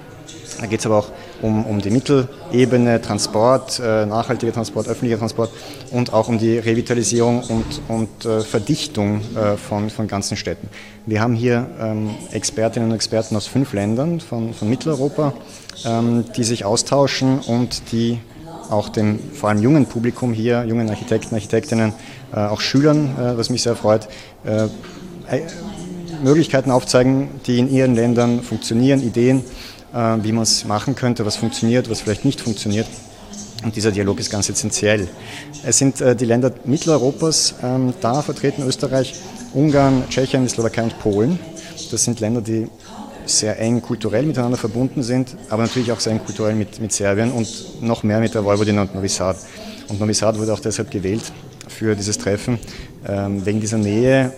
Da 0.59 0.67
geht 0.67 0.79
es 0.79 0.85
aber 0.85 0.97
auch 0.97 1.09
um, 1.41 1.65
um 1.65 1.81
die 1.81 1.89
Mittelebene, 1.89 3.01
Transport, 3.01 3.79
äh, 3.79 4.05
nachhaltiger 4.05 4.53
Transport, 4.53 4.87
öffentlicher 4.87 5.19
Transport 5.19 5.51
und 5.91 6.13
auch 6.13 6.27
um 6.27 6.37
die 6.37 6.57
Revitalisierung 6.57 7.41
und, 7.43 7.81
und 7.87 8.25
äh, 8.25 8.41
Verdichtung 8.41 9.21
äh, 9.35 9.57
von, 9.57 9.89
von 9.89 10.07
ganzen 10.07 10.37
Städten. 10.37 10.69
Wir 11.05 11.21
haben 11.21 11.35
hier 11.35 11.67
ähm, 11.79 12.11
Expertinnen 12.31 12.89
und 12.89 12.95
Experten 12.95 13.35
aus 13.35 13.47
fünf 13.47 13.73
Ländern 13.73 14.19
von, 14.19 14.53
von 14.53 14.69
Mitteleuropa, 14.69 15.33
ähm, 15.85 16.25
die 16.35 16.43
sich 16.43 16.65
austauschen 16.65 17.39
und 17.39 17.91
die 17.91 18.19
auch 18.69 18.89
dem 18.89 19.19
vor 19.33 19.49
allem 19.49 19.61
jungen 19.61 19.85
Publikum 19.85 20.33
hier, 20.33 20.63
jungen 20.63 20.89
Architekten, 20.89 21.35
Architektinnen, 21.35 21.93
auch 22.31 22.61
Schülern, 22.61 23.11
was 23.37 23.51
mich 23.51 23.61
sehr 23.61 23.75
freut, 23.75 24.07
Möglichkeiten 26.23 26.71
aufzeigen, 26.71 27.29
die 27.45 27.59
in 27.59 27.69
ihren 27.69 27.95
Ländern 27.95 28.41
funktionieren, 28.41 29.01
Ideen, 29.01 29.43
wie 29.95 30.31
man 30.31 30.43
es 30.43 30.65
machen 30.65 30.95
könnte, 30.95 31.25
was 31.25 31.37
funktioniert, 31.37 31.89
was 31.89 32.01
vielleicht 32.01 32.25
nicht 32.25 32.41
funktioniert. 32.41 32.87
Und 33.63 33.75
dieser 33.75 33.91
Dialog 33.91 34.19
ist 34.19 34.29
ganz 34.29 34.49
essentiell. 34.49 35.07
Es 35.63 35.77
sind 35.77 36.01
äh, 36.01 36.15
die 36.15 36.25
Länder 36.25 36.51
Mitteleuropas 36.65 37.55
ähm, 37.63 37.93
da 38.01 38.21
vertreten, 38.21 38.63
Österreich, 38.67 39.15
Ungarn, 39.53 40.03
Tschechien, 40.09 40.47
Slowakei 40.47 40.83
und 40.83 40.99
Polen. 40.99 41.39
Das 41.89 42.03
sind 42.03 42.19
Länder, 42.19 42.41
die 42.41 42.67
sehr 43.25 43.59
eng 43.59 43.81
kulturell 43.81 44.23
miteinander 44.23 44.57
verbunden 44.57 45.01
sind, 45.01 45.35
aber 45.49 45.63
natürlich 45.63 45.91
auch 45.91 45.99
sehr 45.99 46.13
eng 46.13 46.19
kulturell 46.23 46.53
mit, 46.53 46.79
mit 46.79 46.91
Serbien 46.93 47.31
und 47.31 47.81
noch 47.81 48.03
mehr 48.03 48.19
mit 48.19 48.35
der 48.35 48.45
Vojvodina 48.45 48.83
und 48.83 48.93
Novi 48.93 49.09
Sad. 49.09 49.37
Und 49.87 49.99
Novi 49.99 50.13
Sad 50.13 50.37
wurde 50.37 50.53
auch 50.53 50.59
deshalb 50.59 50.91
gewählt 50.91 51.23
für 51.67 51.95
dieses 51.95 52.17
Treffen, 52.17 52.59
ähm, 53.07 53.43
wegen 53.45 53.59
dieser 53.59 53.77
Nähe, 53.77 54.31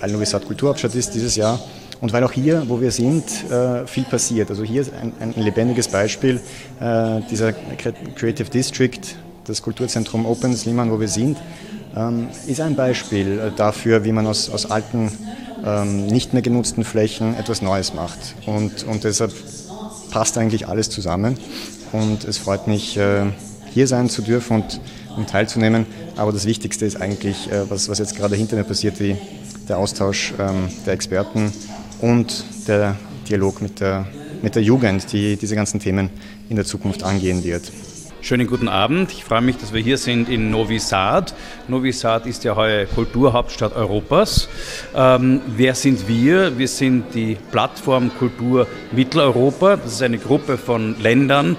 weil 0.00 0.10
Novi 0.10 0.26
Sad 0.26 0.44
Kulturhauptstadt 0.46 0.94
ist 0.94 1.14
dieses 1.14 1.36
Jahr 1.36 1.58
und 2.00 2.12
weil 2.12 2.22
auch 2.24 2.32
hier, 2.32 2.64
wo 2.68 2.80
wir 2.80 2.90
sind, 2.90 3.24
äh, 3.50 3.86
viel 3.86 4.04
passiert. 4.04 4.50
Also 4.50 4.64
hier 4.64 4.82
ist 4.82 4.92
ein, 4.92 5.12
ein 5.20 5.42
lebendiges 5.42 5.88
Beispiel 5.88 6.40
äh, 6.80 7.20
dieser 7.30 7.52
Creative 7.52 8.50
District, 8.50 9.00
das 9.44 9.62
Kulturzentrum 9.62 10.26
Open 10.26 10.54
Sliman, 10.54 10.90
wo 10.90 11.00
wir 11.00 11.08
sind, 11.08 11.38
ähm, 11.96 12.28
ist 12.46 12.60
ein 12.60 12.76
Beispiel 12.76 13.38
äh, 13.38 13.50
dafür, 13.56 14.04
wie 14.04 14.12
man 14.12 14.26
aus, 14.26 14.50
aus 14.50 14.70
alten, 14.70 15.10
ähm, 15.64 16.06
nicht 16.06 16.34
mehr 16.34 16.42
genutzten 16.42 16.84
Flächen 16.84 17.34
etwas 17.34 17.62
Neues 17.62 17.94
macht. 17.94 18.18
Und, 18.44 18.84
und 18.84 19.04
deshalb 19.04 19.32
passt 20.10 20.36
eigentlich 20.36 20.68
alles 20.68 20.90
zusammen. 20.90 21.38
Und 21.92 22.24
es 22.24 22.36
freut 22.36 22.66
mich, 22.66 22.98
hier 23.72 23.86
sein 23.86 24.10
zu 24.10 24.20
dürfen 24.20 24.56
und, 24.56 24.80
und 25.16 25.30
teilzunehmen. 25.30 25.86
Aber 26.16 26.32
das 26.32 26.44
Wichtigste 26.44 26.84
ist 26.84 27.00
eigentlich, 27.00 27.48
was, 27.68 27.88
was 27.88 27.98
jetzt 27.98 28.16
gerade 28.16 28.34
hinter 28.34 28.56
mir 28.56 28.64
passiert, 28.64 28.98
die, 28.98 29.16
der 29.68 29.78
Austausch 29.78 30.34
ähm, 30.38 30.68
der 30.84 30.94
Experten 30.94 31.52
und 32.00 32.44
der 32.68 32.96
Dialog 33.28 33.62
mit 33.62 33.80
der, 33.80 34.06
mit 34.42 34.54
der 34.54 34.62
Jugend, 34.62 35.12
die 35.12 35.36
diese 35.36 35.54
ganzen 35.54 35.80
Themen 35.80 36.10
in 36.48 36.56
der 36.56 36.64
Zukunft 36.64 37.02
angehen 37.02 37.44
wird. 37.44 37.70
Schönen 38.26 38.48
guten 38.48 38.68
Abend. 38.68 39.12
Ich 39.12 39.24
freue 39.24 39.40
mich, 39.40 39.56
dass 39.56 39.72
wir 39.72 39.80
hier 39.80 39.98
sind 39.98 40.28
in 40.28 40.50
Novi 40.50 40.80
Sad. 40.80 41.32
Novi 41.68 41.92
Sad 41.92 42.26
ist 42.26 42.42
ja 42.42 42.56
heuer 42.56 42.86
Kulturhauptstadt 42.86 43.76
Europas. 43.76 44.48
Ähm, 44.96 45.42
wer 45.46 45.76
sind 45.76 46.08
wir? 46.08 46.58
Wir 46.58 46.66
sind 46.66 47.14
die 47.14 47.36
Plattform 47.52 48.10
Kultur 48.18 48.66
Mitteleuropa. 48.90 49.76
Das 49.76 49.92
ist 49.92 50.02
eine 50.02 50.18
Gruppe 50.18 50.58
von 50.58 51.00
Ländern, 51.00 51.56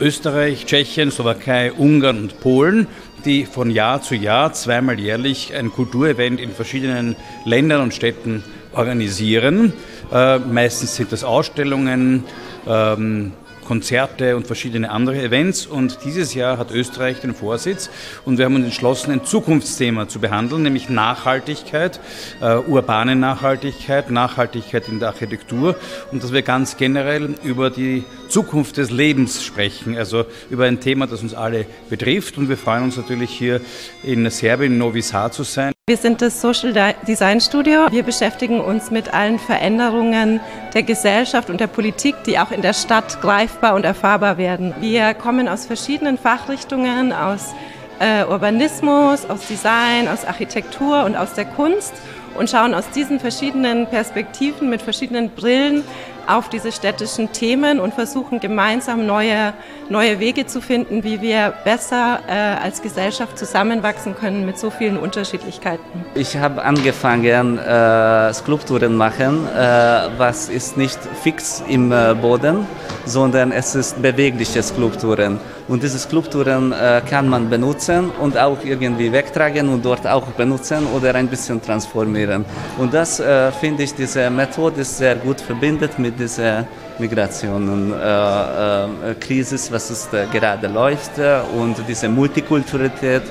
Österreich, 0.00 0.64
Tschechien, 0.64 1.10
Slowakei, 1.10 1.72
Ungarn 1.72 2.18
und 2.18 2.40
Polen, 2.40 2.86
die 3.26 3.44
von 3.44 3.70
Jahr 3.70 4.00
zu 4.00 4.14
Jahr 4.14 4.54
zweimal 4.54 4.98
jährlich 4.98 5.52
ein 5.54 5.70
Kulturevent 5.70 6.40
in 6.40 6.52
verschiedenen 6.52 7.16
Ländern 7.44 7.82
und 7.82 7.92
Städten 7.92 8.42
organisieren. 8.72 9.72
Äh, 10.12 10.38
meistens 10.38 10.96
sind 10.96 11.12
das 11.12 11.24
Ausstellungen, 11.24 12.24
ähm, 12.66 13.32
Konzerte 13.68 14.34
und 14.34 14.46
verschiedene 14.46 14.90
andere 14.90 15.22
Events. 15.22 15.66
Und 15.66 15.98
dieses 16.02 16.32
Jahr 16.32 16.56
hat 16.56 16.70
Österreich 16.70 17.20
den 17.20 17.34
Vorsitz 17.34 17.90
und 18.24 18.38
wir 18.38 18.46
haben 18.46 18.54
uns 18.54 18.64
entschlossen, 18.64 19.12
ein 19.12 19.24
Zukunftsthema 19.26 20.08
zu 20.08 20.20
behandeln, 20.20 20.62
nämlich 20.62 20.88
Nachhaltigkeit, 20.88 22.00
äh, 22.40 22.56
urbane 22.56 23.14
Nachhaltigkeit, 23.14 24.10
Nachhaltigkeit 24.10 24.88
in 24.88 25.00
der 25.00 25.08
Architektur 25.08 25.76
und 26.10 26.22
dass 26.22 26.32
wir 26.32 26.40
ganz 26.40 26.78
generell 26.78 27.34
über 27.44 27.68
die 27.68 28.04
Zukunft 28.28 28.78
des 28.78 28.90
Lebens 28.90 29.44
sprechen, 29.44 29.98
also 29.98 30.24
über 30.48 30.64
ein 30.64 30.80
Thema, 30.80 31.06
das 31.06 31.20
uns 31.20 31.34
alle 31.34 31.66
betrifft. 31.90 32.38
Und 32.38 32.48
wir 32.48 32.56
freuen 32.56 32.84
uns 32.84 32.96
natürlich 32.96 33.30
hier 33.30 33.60
in 34.02 34.30
Serbien, 34.30 34.78
Novi 34.78 35.02
Sad 35.02 35.34
zu 35.34 35.42
sein. 35.42 35.77
Wir 35.88 35.96
sind 35.96 36.20
das 36.20 36.42
Social 36.42 36.94
Design 37.06 37.40
Studio. 37.40 37.90
Wir 37.90 38.02
beschäftigen 38.02 38.60
uns 38.60 38.90
mit 38.90 39.14
allen 39.14 39.38
Veränderungen 39.38 40.38
der 40.74 40.82
Gesellschaft 40.82 41.48
und 41.48 41.60
der 41.60 41.66
Politik, 41.66 42.14
die 42.26 42.38
auch 42.38 42.50
in 42.50 42.60
der 42.60 42.74
Stadt 42.74 43.22
greifbar 43.22 43.74
und 43.74 43.86
erfahrbar 43.86 44.36
werden. 44.36 44.74
Wir 44.80 45.14
kommen 45.14 45.48
aus 45.48 45.64
verschiedenen 45.64 46.18
Fachrichtungen, 46.18 47.14
aus 47.14 47.54
äh, 48.00 48.22
Urbanismus, 48.26 49.24
aus 49.30 49.46
Design, 49.46 50.08
aus 50.08 50.26
Architektur 50.26 51.06
und 51.06 51.16
aus 51.16 51.32
der 51.32 51.46
Kunst 51.46 51.94
und 52.38 52.50
schauen 52.50 52.74
aus 52.74 52.90
diesen 52.90 53.18
verschiedenen 53.18 53.86
Perspektiven 53.86 54.68
mit 54.68 54.82
verschiedenen 54.82 55.30
Brillen 55.30 55.84
auf 56.28 56.48
diese 56.48 56.72
städtischen 56.72 57.32
Themen 57.32 57.80
und 57.80 57.94
versuchen 57.94 58.38
gemeinsam 58.38 59.06
neue, 59.06 59.54
neue 59.88 60.20
Wege 60.20 60.46
zu 60.46 60.60
finden, 60.60 61.02
wie 61.02 61.20
wir 61.22 61.54
besser 61.64 62.20
äh, 62.28 62.32
als 62.32 62.82
Gesellschaft 62.82 63.38
zusammenwachsen 63.38 64.14
können 64.14 64.44
mit 64.44 64.58
so 64.58 64.70
vielen 64.70 64.98
Unterschiedlichkeiten. 64.98 66.04
Ich 66.14 66.36
habe 66.36 66.62
angefangen, 66.62 67.58
äh, 67.58 68.32
Skulpturen 68.34 68.96
machen, 68.96 69.46
äh, 69.46 70.08
was 70.18 70.48
ist 70.48 70.76
nicht 70.76 70.98
fix 71.22 71.62
im 71.68 71.92
äh, 71.92 72.14
Boden, 72.14 72.66
sondern 73.06 73.52
es 73.52 73.74
ist 73.74 74.00
bewegliche 74.00 74.62
Skulpturen. 74.62 75.40
Und 75.68 75.82
diese 75.82 75.98
Skulpturen 75.98 76.72
äh, 76.72 77.02
kann 77.08 77.28
man 77.28 77.50
benutzen 77.50 78.10
und 78.10 78.38
auch 78.38 78.64
irgendwie 78.64 79.12
wegtragen 79.12 79.68
und 79.68 79.84
dort 79.84 80.06
auch 80.06 80.26
benutzen 80.28 80.86
oder 80.86 81.14
ein 81.14 81.28
bisschen 81.28 81.60
transformieren. 81.60 82.44
Und 82.78 82.94
das 82.94 83.20
äh, 83.20 83.52
finde 83.52 83.82
ich, 83.82 83.94
diese 83.94 84.30
Methode 84.30 84.80
ist 84.80 84.96
sehr 84.96 85.16
gut 85.16 85.40
verbindet 85.40 85.98
mit 85.98 86.17
dieser 86.18 86.66
Migrationen-Krise, 86.98 89.54
äh, 89.54 89.72
was 89.72 89.90
es 89.90 90.08
gerade 90.10 90.66
läuft 90.68 91.12
und 91.56 91.76
diese 91.88 92.08
Multikulturalität 92.08 93.22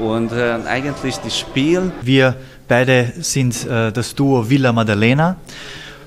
und 0.00 0.32
eigentlich 0.32 1.16
das 1.16 1.38
Spiel. 1.38 1.92
Wir 2.02 2.34
beide 2.68 3.12
sind 3.20 3.66
das 3.66 4.14
Duo 4.14 4.48
Villa 4.48 4.72
Maddalena 4.72 5.36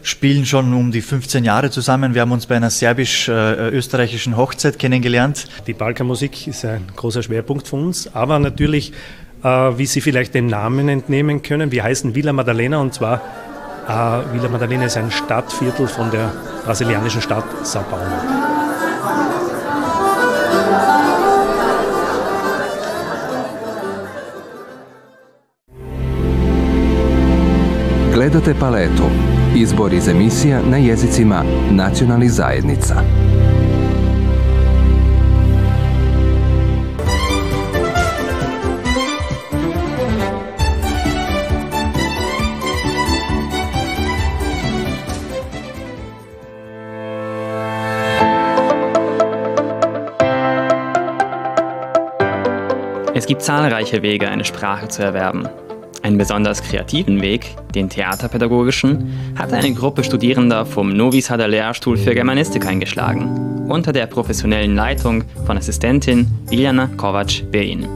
spielen 0.03 0.45
schon 0.45 0.73
um 0.73 0.91
die 0.91 1.01
15 1.01 1.43
Jahre 1.43 1.69
zusammen. 1.69 2.13
Wir 2.13 2.21
haben 2.21 2.31
uns 2.31 2.45
bei 2.45 2.55
einer 2.55 2.69
serbisch-österreichischen 2.69 4.37
Hochzeit 4.37 4.79
kennengelernt. 4.79 5.47
Die 5.67 5.73
Balkanmusik 5.73 6.47
ist 6.47 6.65
ein 6.65 6.87
großer 6.95 7.23
Schwerpunkt 7.23 7.67
von 7.67 7.85
uns, 7.85 8.13
aber 8.13 8.39
natürlich, 8.39 8.93
äh, 9.43 9.47
wie 9.47 9.85
Sie 9.85 10.01
vielleicht 10.01 10.33
dem 10.33 10.47
Namen 10.47 10.89
entnehmen 10.89 11.41
können, 11.41 11.71
wir 11.71 11.83
heißen 11.83 12.15
Villa 12.15 12.33
Madalena 12.33 12.79
und 12.79 12.93
zwar 12.93 13.21
äh, 13.89 14.33
Villa 14.33 14.49
Madalena 14.49 14.85
ist 14.85 14.97
ein 14.97 15.11
Stadtviertel 15.11 15.87
von 15.87 16.11
der 16.11 16.31
brasilianischen 16.65 17.21
Stadt 17.21 17.45
Sao 17.63 17.83
Paulo. 17.83 18.05
Gledate 28.13 28.53
paletu 28.59 29.03
Izbor 29.55 29.93
iz 29.93 30.07
emisija 30.07 30.61
na 30.69 30.77
jezicima 30.77 31.43
nacionalnih 31.71 32.31
zajednica. 32.31 32.95
Gibt 53.39 53.45
zahlreiche 53.45 54.01
Wege, 54.01 54.27
eine 54.27 54.43
Sprache 54.43 54.89
zu 54.89 55.01
erwerben. 55.01 55.47
Einen 56.03 56.17
besonders 56.17 56.61
kreativen 56.61 57.21
Weg, 57.21 57.55
den 57.73 57.87
theaterpädagogischen, 57.87 59.33
hat 59.37 59.53
eine 59.53 59.73
Gruppe 59.73 60.03
Studierender 60.03 60.65
vom 60.65 60.89
Novi 60.89 61.21
Sada 61.21 61.45
Lehrstuhl 61.45 61.95
für 61.95 62.13
Germanistik 62.13 62.65
eingeschlagen, 62.65 63.65
unter 63.69 63.93
der 63.93 64.07
professionellen 64.07 64.75
Leitung 64.75 65.23
von 65.45 65.57
Assistentin 65.57 66.27
Iljana 66.51 66.87
Kovac-Berin. 66.97 67.87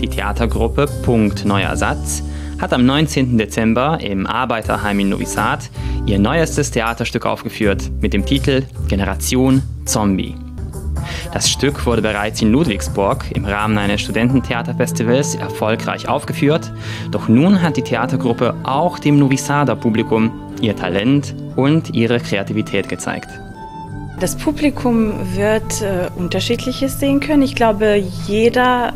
Die 0.00 0.08
Theatergruppe 0.08 0.88
Punkt 1.04 1.44
Neuer 1.44 1.76
Satz 1.76 2.24
hat 2.60 2.72
am 2.72 2.84
19. 2.84 3.38
Dezember 3.38 4.00
im 4.00 4.26
Arbeiterheim 4.26 4.98
in 4.98 5.10
Novi 5.10 5.26
Sad 5.26 5.70
ihr 6.06 6.18
neuestes 6.18 6.72
Theaterstück 6.72 7.24
aufgeführt 7.24 7.88
mit 8.00 8.12
dem 8.12 8.26
Titel 8.26 8.64
Generation 8.88 9.62
Zombie. 9.84 10.34
Das 11.32 11.50
Stück 11.50 11.84
wurde 11.86 12.02
bereits 12.02 12.40
in 12.40 12.50
Ludwigsburg 12.50 13.24
im 13.34 13.44
Rahmen 13.44 13.76
eines 13.78 14.00
Studententheaterfestivals 14.00 15.34
erfolgreich 15.34 16.08
aufgeführt, 16.08 16.72
doch 17.10 17.28
nun 17.28 17.62
hat 17.62 17.76
die 17.76 17.82
Theatergruppe 17.82 18.54
auch 18.62 18.98
dem 18.98 19.18
Novisada 19.18 19.74
Publikum 19.74 20.30
ihr 20.60 20.76
Talent 20.76 21.34
und 21.56 21.94
ihre 21.94 22.20
Kreativität 22.20 22.88
gezeigt. 22.88 23.28
Das 24.18 24.36
Publikum 24.36 25.12
wird 25.36 25.82
äh, 25.82 26.08
unterschiedliches 26.16 26.98
sehen 26.98 27.20
können. 27.20 27.42
Ich 27.42 27.54
glaube, 27.54 28.02
jeder, 28.26 28.94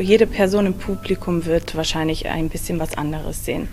jede 0.00 0.26
Person 0.26 0.66
im 0.66 0.74
Publikum 0.74 1.46
wird 1.46 1.76
wahrscheinlich 1.76 2.28
ein 2.28 2.48
bisschen 2.48 2.80
was 2.80 2.98
anderes 2.98 3.44
sehen. 3.44 3.68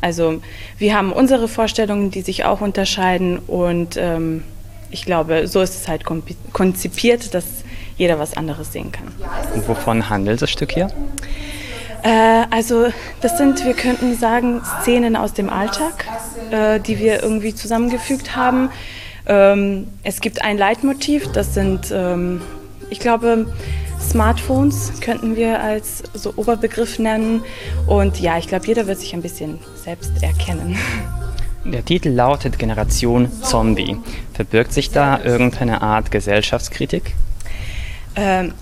Also 0.00 0.40
wir 0.76 0.96
haben 0.96 1.12
unsere 1.12 1.46
Vorstellungen, 1.46 2.10
die 2.10 2.22
sich 2.22 2.44
auch 2.44 2.60
unterscheiden 2.60 3.38
und 3.38 3.96
ähm, 3.96 4.42
ich 4.90 5.04
glaube, 5.04 5.46
so 5.46 5.60
ist 5.60 5.74
es 5.74 5.88
halt 5.88 6.04
konzipiert, 6.52 7.34
dass 7.34 7.44
jeder 7.96 8.18
was 8.18 8.36
anderes 8.36 8.72
sehen 8.72 8.92
kann. 8.92 9.08
Und 9.54 9.68
wovon 9.68 10.08
handelt 10.08 10.40
das 10.40 10.50
Stück 10.50 10.72
hier? 10.72 10.90
Äh, 12.02 12.44
also 12.50 12.88
das 13.20 13.38
sind, 13.38 13.64
wir 13.64 13.74
könnten 13.74 14.16
sagen, 14.16 14.62
Szenen 14.82 15.16
aus 15.16 15.34
dem 15.34 15.50
Alltag, 15.50 16.04
äh, 16.50 16.80
die 16.80 16.98
wir 16.98 17.22
irgendwie 17.22 17.54
zusammengefügt 17.54 18.36
haben. 18.36 18.70
Ähm, 19.26 19.88
es 20.04 20.20
gibt 20.20 20.42
ein 20.42 20.56
Leitmotiv, 20.56 21.30
das 21.32 21.54
sind, 21.54 21.92
ähm, 21.92 22.40
ich 22.88 23.00
glaube, 23.00 23.46
Smartphones 24.00 25.00
könnten 25.00 25.36
wir 25.36 25.60
als 25.60 26.04
so 26.14 26.32
Oberbegriff 26.36 26.98
nennen. 26.98 27.42
Und 27.86 28.20
ja, 28.20 28.38
ich 28.38 28.48
glaube, 28.48 28.66
jeder 28.66 28.86
wird 28.86 28.98
sich 28.98 29.12
ein 29.12 29.22
bisschen 29.22 29.58
selbst 29.84 30.22
erkennen. 30.22 30.78
Der 31.64 31.84
Titel 31.84 32.10
lautet 32.10 32.58
Generation 32.58 33.30
Zombie. 33.42 33.96
Verbirgt 34.32 34.72
sich 34.72 34.90
da 34.90 35.22
irgendeine 35.22 35.82
Art 35.82 36.10
Gesellschaftskritik? 36.10 37.14
Ähm, 38.16 38.54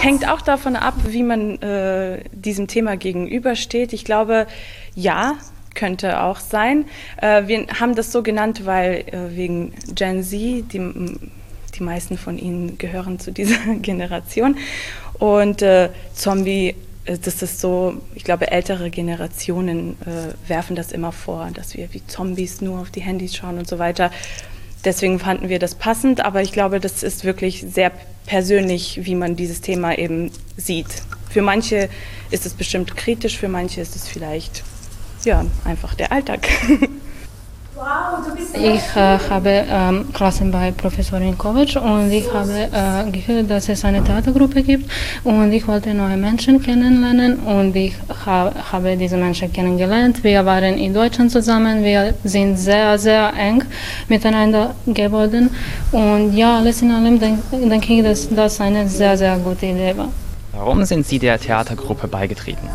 hängt 0.00 0.28
auch 0.28 0.40
davon 0.40 0.76
ab, 0.76 0.94
wie 1.06 1.22
man 1.22 1.60
äh, 1.62 2.24
diesem 2.32 2.66
Thema 2.66 2.96
gegenübersteht. 2.96 3.92
Ich 3.92 4.04
glaube, 4.04 4.46
ja, 4.94 5.34
könnte 5.74 6.20
auch 6.20 6.38
sein. 6.38 6.86
Äh, 7.20 7.46
wir 7.46 7.66
haben 7.80 7.94
das 7.94 8.12
so 8.12 8.22
genannt, 8.22 8.64
weil 8.64 9.04
äh, 9.06 9.36
wegen 9.36 9.72
Gen 9.94 10.22
Z, 10.22 10.72
die, 10.72 11.18
die 11.74 11.82
meisten 11.82 12.16
von 12.16 12.38
ihnen 12.38 12.78
gehören 12.78 13.18
zu 13.18 13.32
dieser 13.32 13.58
Generation. 13.82 14.56
Und 15.18 15.62
äh, 15.62 15.90
Zombie 16.14 16.74
das 17.04 17.42
ist 17.42 17.60
so, 17.60 18.00
ich 18.14 18.24
glaube, 18.24 18.50
ältere 18.50 18.90
Generationen 18.90 19.96
äh, 20.06 20.48
werfen 20.48 20.74
das 20.74 20.90
immer 20.90 21.12
vor, 21.12 21.50
dass 21.52 21.74
wir 21.74 21.92
wie 21.92 22.06
Zombies 22.06 22.60
nur 22.60 22.80
auf 22.80 22.90
die 22.90 23.02
Handys 23.02 23.36
schauen 23.36 23.58
und 23.58 23.68
so 23.68 23.78
weiter. 23.78 24.10
Deswegen 24.84 25.18
fanden 25.18 25.48
wir 25.48 25.58
das 25.58 25.74
passend, 25.74 26.24
aber 26.24 26.42
ich 26.42 26.52
glaube, 26.52 26.80
das 26.80 27.02
ist 27.02 27.24
wirklich 27.24 27.64
sehr 27.68 27.92
persönlich, 28.26 29.00
wie 29.04 29.14
man 29.14 29.36
dieses 29.36 29.60
Thema 29.60 29.98
eben 29.98 30.30
sieht. 30.56 31.02
Für 31.30 31.42
manche 31.42 31.88
ist 32.30 32.46
es 32.46 32.54
bestimmt 32.54 32.96
kritisch, 32.96 33.38
für 33.38 33.48
manche 33.48 33.80
ist 33.80 33.96
es 33.96 34.08
vielleicht 34.08 34.62
ja, 35.24 35.44
einfach 35.64 35.94
der 35.94 36.12
Alltag. 36.12 36.48
Ich 38.54 38.96
äh, 38.96 39.18
habe 39.30 39.64
ähm, 39.68 40.06
Klassen 40.12 40.50
bei 40.52 40.70
Professorin 40.70 41.36
Kovac 41.36 41.74
und 41.74 42.12
ich 42.12 42.32
habe 42.32 42.68
äh, 42.72 43.10
gehört, 43.10 43.50
dass 43.50 43.68
es 43.68 43.84
eine 43.84 44.02
Theatergruppe 44.02 44.62
gibt 44.62 44.88
und 45.24 45.52
ich 45.52 45.66
wollte 45.66 45.92
neue 45.92 46.16
Menschen 46.16 46.62
kennenlernen 46.62 47.40
und 47.40 47.74
ich 47.74 47.94
ha 48.24 48.52
habe 48.70 48.96
diese 48.96 49.16
Menschen 49.16 49.52
kennengelernt. 49.52 50.22
Wir 50.22 50.46
waren 50.46 50.78
in 50.78 50.94
Deutschland 50.94 51.32
zusammen, 51.32 51.82
wir 51.82 52.14
sind 52.22 52.56
sehr, 52.56 52.96
sehr 52.96 53.32
eng 53.36 53.64
miteinander 54.08 54.74
geworden 54.86 55.50
und 55.90 56.32
ja, 56.32 56.58
alles 56.58 56.80
in 56.80 56.92
allem 56.92 57.18
denke 57.18 57.92
ich, 57.92 58.02
dass 58.04 58.28
das 58.28 58.60
eine 58.60 58.88
sehr, 58.88 59.16
sehr 59.18 59.36
gute 59.38 59.66
Idee 59.66 59.96
war. 59.96 60.10
Warum 60.52 60.84
sind 60.84 61.04
Sie 61.04 61.18
der 61.18 61.40
Theatergruppe 61.40 62.06
beigetreten? 62.06 62.68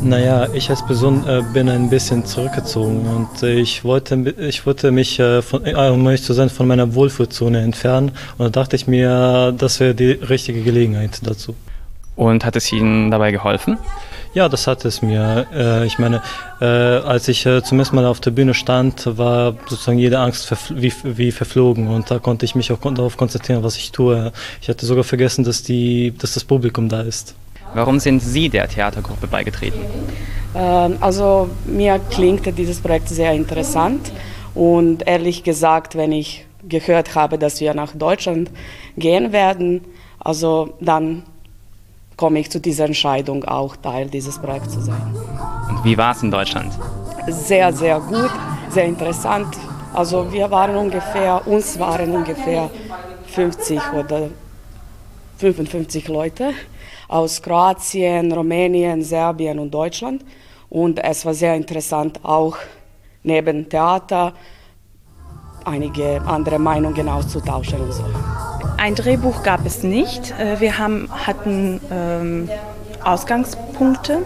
Naja, 0.00 0.46
ich 0.54 0.70
als 0.70 0.84
Person 0.86 1.26
äh, 1.26 1.42
bin 1.52 1.68
ein 1.68 1.90
bisschen 1.90 2.24
zurückgezogen 2.24 3.04
und 3.06 3.42
äh, 3.42 3.54
ich, 3.54 3.84
wollte, 3.84 4.14
ich 4.38 4.64
wollte 4.64 4.92
mich, 4.92 5.18
äh, 5.18 5.42
von, 5.42 5.66
äh, 5.66 5.74
um 5.74 6.04
ehrlich 6.06 6.22
zu 6.22 6.32
sein, 6.34 6.50
von 6.50 6.68
meiner 6.68 6.94
Wohlfühlzone 6.94 7.60
entfernen 7.60 8.12
und 8.38 8.46
da 8.46 8.60
dachte 8.62 8.76
ich 8.76 8.86
mir, 8.86 9.52
das 9.58 9.80
wäre 9.80 9.94
die 9.94 10.12
richtige 10.12 10.62
Gelegenheit 10.62 11.18
dazu. 11.22 11.54
Und 12.14 12.44
hat 12.44 12.54
es 12.56 12.72
Ihnen 12.72 13.10
dabei 13.10 13.32
geholfen? 13.32 13.76
Ja, 14.34 14.48
das 14.48 14.66
hat 14.66 14.84
es 14.84 15.02
mir. 15.02 15.46
Äh, 15.52 15.86
ich 15.86 15.98
meine, 15.98 16.22
äh, 16.60 16.64
als 16.64 17.26
ich 17.28 17.46
zum 17.64 17.78
ersten 17.78 17.96
Mal 17.96 18.06
auf 18.06 18.20
der 18.20 18.30
Bühne 18.30 18.54
stand, 18.54 19.18
war 19.18 19.54
sozusagen 19.68 19.98
jede 19.98 20.20
Angst 20.20 20.54
wie, 20.70 20.92
wie 21.02 21.32
verflogen 21.32 21.88
und 21.88 22.10
da 22.10 22.18
konnte 22.18 22.44
ich 22.44 22.54
mich 22.54 22.70
auch 22.70 22.78
darauf 22.80 23.16
konzentrieren, 23.16 23.64
was 23.64 23.76
ich 23.76 23.90
tue. 23.90 24.32
Ich 24.62 24.68
hatte 24.68 24.86
sogar 24.86 25.04
vergessen, 25.04 25.44
dass, 25.44 25.64
die, 25.64 26.14
dass 26.16 26.34
das 26.34 26.44
Publikum 26.44 26.88
da 26.88 27.00
ist. 27.00 27.34
Warum 27.74 27.98
sind 27.98 28.20
Sie 28.20 28.48
der 28.48 28.68
Theatergruppe 28.68 29.26
beigetreten? 29.26 29.80
Ähm, 30.54 30.96
also 31.00 31.50
mir 31.66 32.00
klingt 32.10 32.46
dieses 32.58 32.80
Projekt 32.80 33.08
sehr 33.08 33.32
interessant 33.32 34.12
und 34.54 35.06
ehrlich 35.06 35.44
gesagt, 35.44 35.96
wenn 35.96 36.12
ich 36.12 36.46
gehört 36.68 37.14
habe, 37.14 37.38
dass 37.38 37.60
wir 37.60 37.74
nach 37.74 37.92
Deutschland 37.92 38.50
gehen 38.96 39.32
werden, 39.32 39.82
also 40.18 40.74
dann 40.80 41.22
komme 42.16 42.40
ich 42.40 42.50
zu 42.50 42.60
dieser 42.60 42.86
Entscheidung, 42.86 43.44
auch 43.44 43.76
Teil 43.76 44.08
dieses 44.08 44.38
Projekts 44.38 44.74
zu 44.74 44.80
sein. 44.80 45.14
Und 45.68 45.84
wie 45.84 45.96
war 45.96 46.12
es 46.12 46.22
in 46.22 46.30
Deutschland? 46.30 46.72
Sehr, 47.28 47.72
sehr 47.72 48.00
gut, 48.00 48.30
sehr 48.70 48.86
interessant. 48.86 49.56
Also 49.94 50.30
wir 50.32 50.50
waren 50.50 50.76
ungefähr, 50.76 51.46
uns 51.46 51.78
waren 51.78 52.10
ungefähr 52.10 52.70
50 53.28 53.80
oder 53.92 54.28
55 55.38 56.08
Leute 56.08 56.52
aus 57.08 57.42
Kroatien, 57.42 58.30
Rumänien, 58.30 59.02
Serbien 59.02 59.58
und 59.58 59.72
Deutschland. 59.72 60.24
Und 60.68 61.02
es 61.02 61.24
war 61.24 61.34
sehr 61.34 61.54
interessant, 61.54 62.20
auch 62.22 62.56
neben 63.22 63.68
Theater 63.68 64.34
einige 65.64 66.22
andere 66.22 66.58
Meinungen 66.58 67.08
auszutauschen 67.08 67.80
und 67.80 67.92
so. 67.92 68.04
Ein 68.76 68.94
Drehbuch 68.94 69.42
gab 69.42 69.66
es 69.66 69.82
nicht. 69.82 70.32
Äh, 70.38 70.60
wir 70.60 70.78
haben, 70.78 71.08
hatten 71.10 71.80
ähm, 71.90 72.48
Ausgangspunkte 73.02 74.24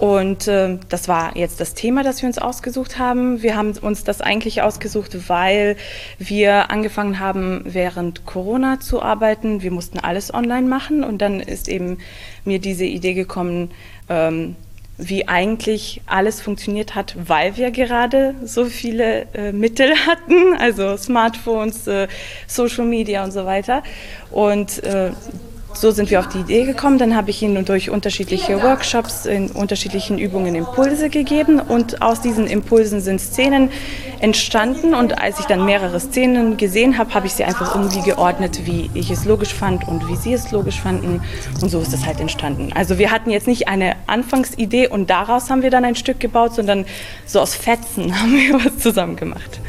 und 0.00 0.48
äh, 0.48 0.78
das 0.88 1.08
war 1.08 1.36
jetzt 1.36 1.60
das 1.60 1.74
Thema, 1.74 2.02
das 2.02 2.22
wir 2.22 2.26
uns 2.26 2.38
ausgesucht 2.38 2.98
haben. 2.98 3.42
Wir 3.42 3.56
haben 3.56 3.72
uns 3.78 4.04
das 4.04 4.20
eigentlich 4.20 4.62
ausgesucht, 4.62 5.28
weil 5.28 5.76
wir 6.18 6.70
angefangen 6.70 7.20
haben, 7.20 7.62
während 7.64 8.26
Corona 8.26 8.80
zu 8.80 9.02
arbeiten. 9.02 9.62
Wir 9.62 9.70
mussten 9.70 9.98
alles 9.98 10.32
online 10.32 10.68
machen 10.68 11.04
und 11.04 11.18
dann 11.18 11.40
ist 11.40 11.68
eben 11.68 11.98
mir 12.44 12.58
diese 12.58 12.84
Idee 12.84 13.14
gekommen, 13.14 13.70
ähm, 14.08 14.56
wie 14.96 15.26
eigentlich 15.26 16.02
alles 16.06 16.40
funktioniert 16.40 16.94
hat, 16.94 17.16
weil 17.26 17.56
wir 17.56 17.70
gerade 17.70 18.34
so 18.44 18.66
viele 18.66 19.26
äh, 19.34 19.52
Mittel 19.52 19.92
hatten, 20.06 20.54
also 20.58 20.96
Smartphones, 20.96 21.86
äh, 21.86 22.08
Social 22.46 22.84
Media 22.84 23.24
und 23.24 23.32
so 23.32 23.44
weiter. 23.44 23.82
Und 24.30 24.82
äh, 24.84 25.10
so 25.76 25.90
sind 25.90 26.10
wir 26.10 26.20
auf 26.20 26.28
die 26.28 26.38
Idee 26.38 26.64
gekommen. 26.64 26.98
Dann 26.98 27.16
habe 27.16 27.30
ich 27.30 27.42
ihnen 27.42 27.64
durch 27.64 27.90
unterschiedliche 27.90 28.62
Workshops 28.62 29.26
in 29.26 29.50
unterschiedlichen 29.50 30.18
Übungen 30.18 30.54
Impulse 30.54 31.10
gegeben 31.10 31.60
und 31.60 32.02
aus 32.02 32.20
diesen 32.20 32.46
Impulsen 32.46 33.00
sind 33.00 33.20
Szenen 33.20 33.70
entstanden 34.20 34.94
und 34.94 35.18
als 35.18 35.40
ich 35.40 35.46
dann 35.46 35.64
mehrere 35.64 36.00
Szenen 36.00 36.56
gesehen 36.56 36.96
habe, 36.98 37.12
habe 37.14 37.26
ich 37.26 37.34
sie 37.34 37.44
einfach 37.44 37.74
irgendwie 37.74 38.02
geordnet, 38.02 38.60
wie 38.64 38.90
ich 38.94 39.10
es 39.10 39.24
logisch 39.24 39.52
fand 39.52 39.86
und 39.86 40.08
wie 40.08 40.16
sie 40.16 40.32
es 40.32 40.50
logisch 40.50 40.80
fanden 40.80 41.20
und 41.60 41.68
so 41.68 41.80
ist 41.80 41.92
es 41.92 42.06
halt 42.06 42.20
entstanden. 42.20 42.72
Also 42.74 42.98
wir 42.98 43.10
hatten 43.10 43.30
jetzt 43.30 43.46
nicht 43.46 43.68
eine 43.68 43.96
Anfangsidee 44.06 44.88
und 44.88 45.10
daraus 45.10 45.50
haben 45.50 45.62
wir 45.62 45.70
dann 45.70 45.84
ein 45.84 45.96
Stück 45.96 46.20
gebaut, 46.20 46.54
sondern 46.54 46.86
so 47.26 47.40
aus 47.40 47.54
Fetzen 47.54 48.18
haben 48.20 48.32
wir 48.32 48.64
was 48.64 48.78
zusammen 48.78 49.16
gemacht. 49.16 49.60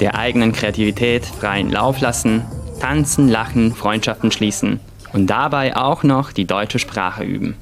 Der 0.00 0.14
eigenen 0.14 0.52
Kreativität 0.52 1.26
freien 1.26 1.70
Lauf 1.70 2.00
lassen, 2.00 2.44
tanzen, 2.80 3.28
lachen, 3.28 3.74
Freundschaften 3.74 4.30
schließen 4.30 4.80
und 5.12 5.26
dabei 5.28 5.76
auch 5.76 6.02
noch 6.02 6.32
die 6.32 6.44
deutsche 6.44 6.78
Sprache 6.78 7.24
üben. 7.24 7.56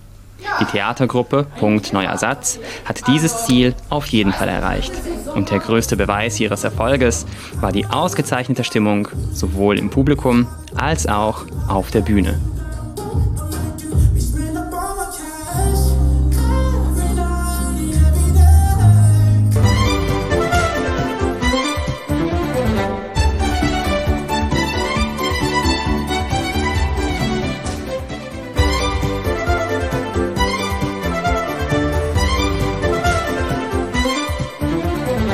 Die 0.61 0.65
Theatergruppe 0.65 1.47
Punkt 1.59 1.93
Neuer 1.93 2.17
Satz 2.19 2.59
hat 2.85 3.07
dieses 3.09 3.47
Ziel 3.47 3.75
auf 3.89 4.07
jeden 4.07 4.33
Fall 4.33 4.49
erreicht. 4.49 4.93
Und 5.35 5.51
der 5.51 5.59
größte 5.59 5.97
Beweis 5.97 6.39
ihres 6.41 6.65
Erfolges 6.65 7.27
war 7.61 7.73
die 7.73 7.87
ausgezeichnete 7.87 8.65
Stimmung 8.65 9.09
sowohl 9.33 9.79
im 9.79 9.91
Publikum 9.91 10.47
als 10.75 11.07
auch 11.07 11.45
auf 11.69 11.91
der 11.91 12.01
Bühne. 12.01 12.39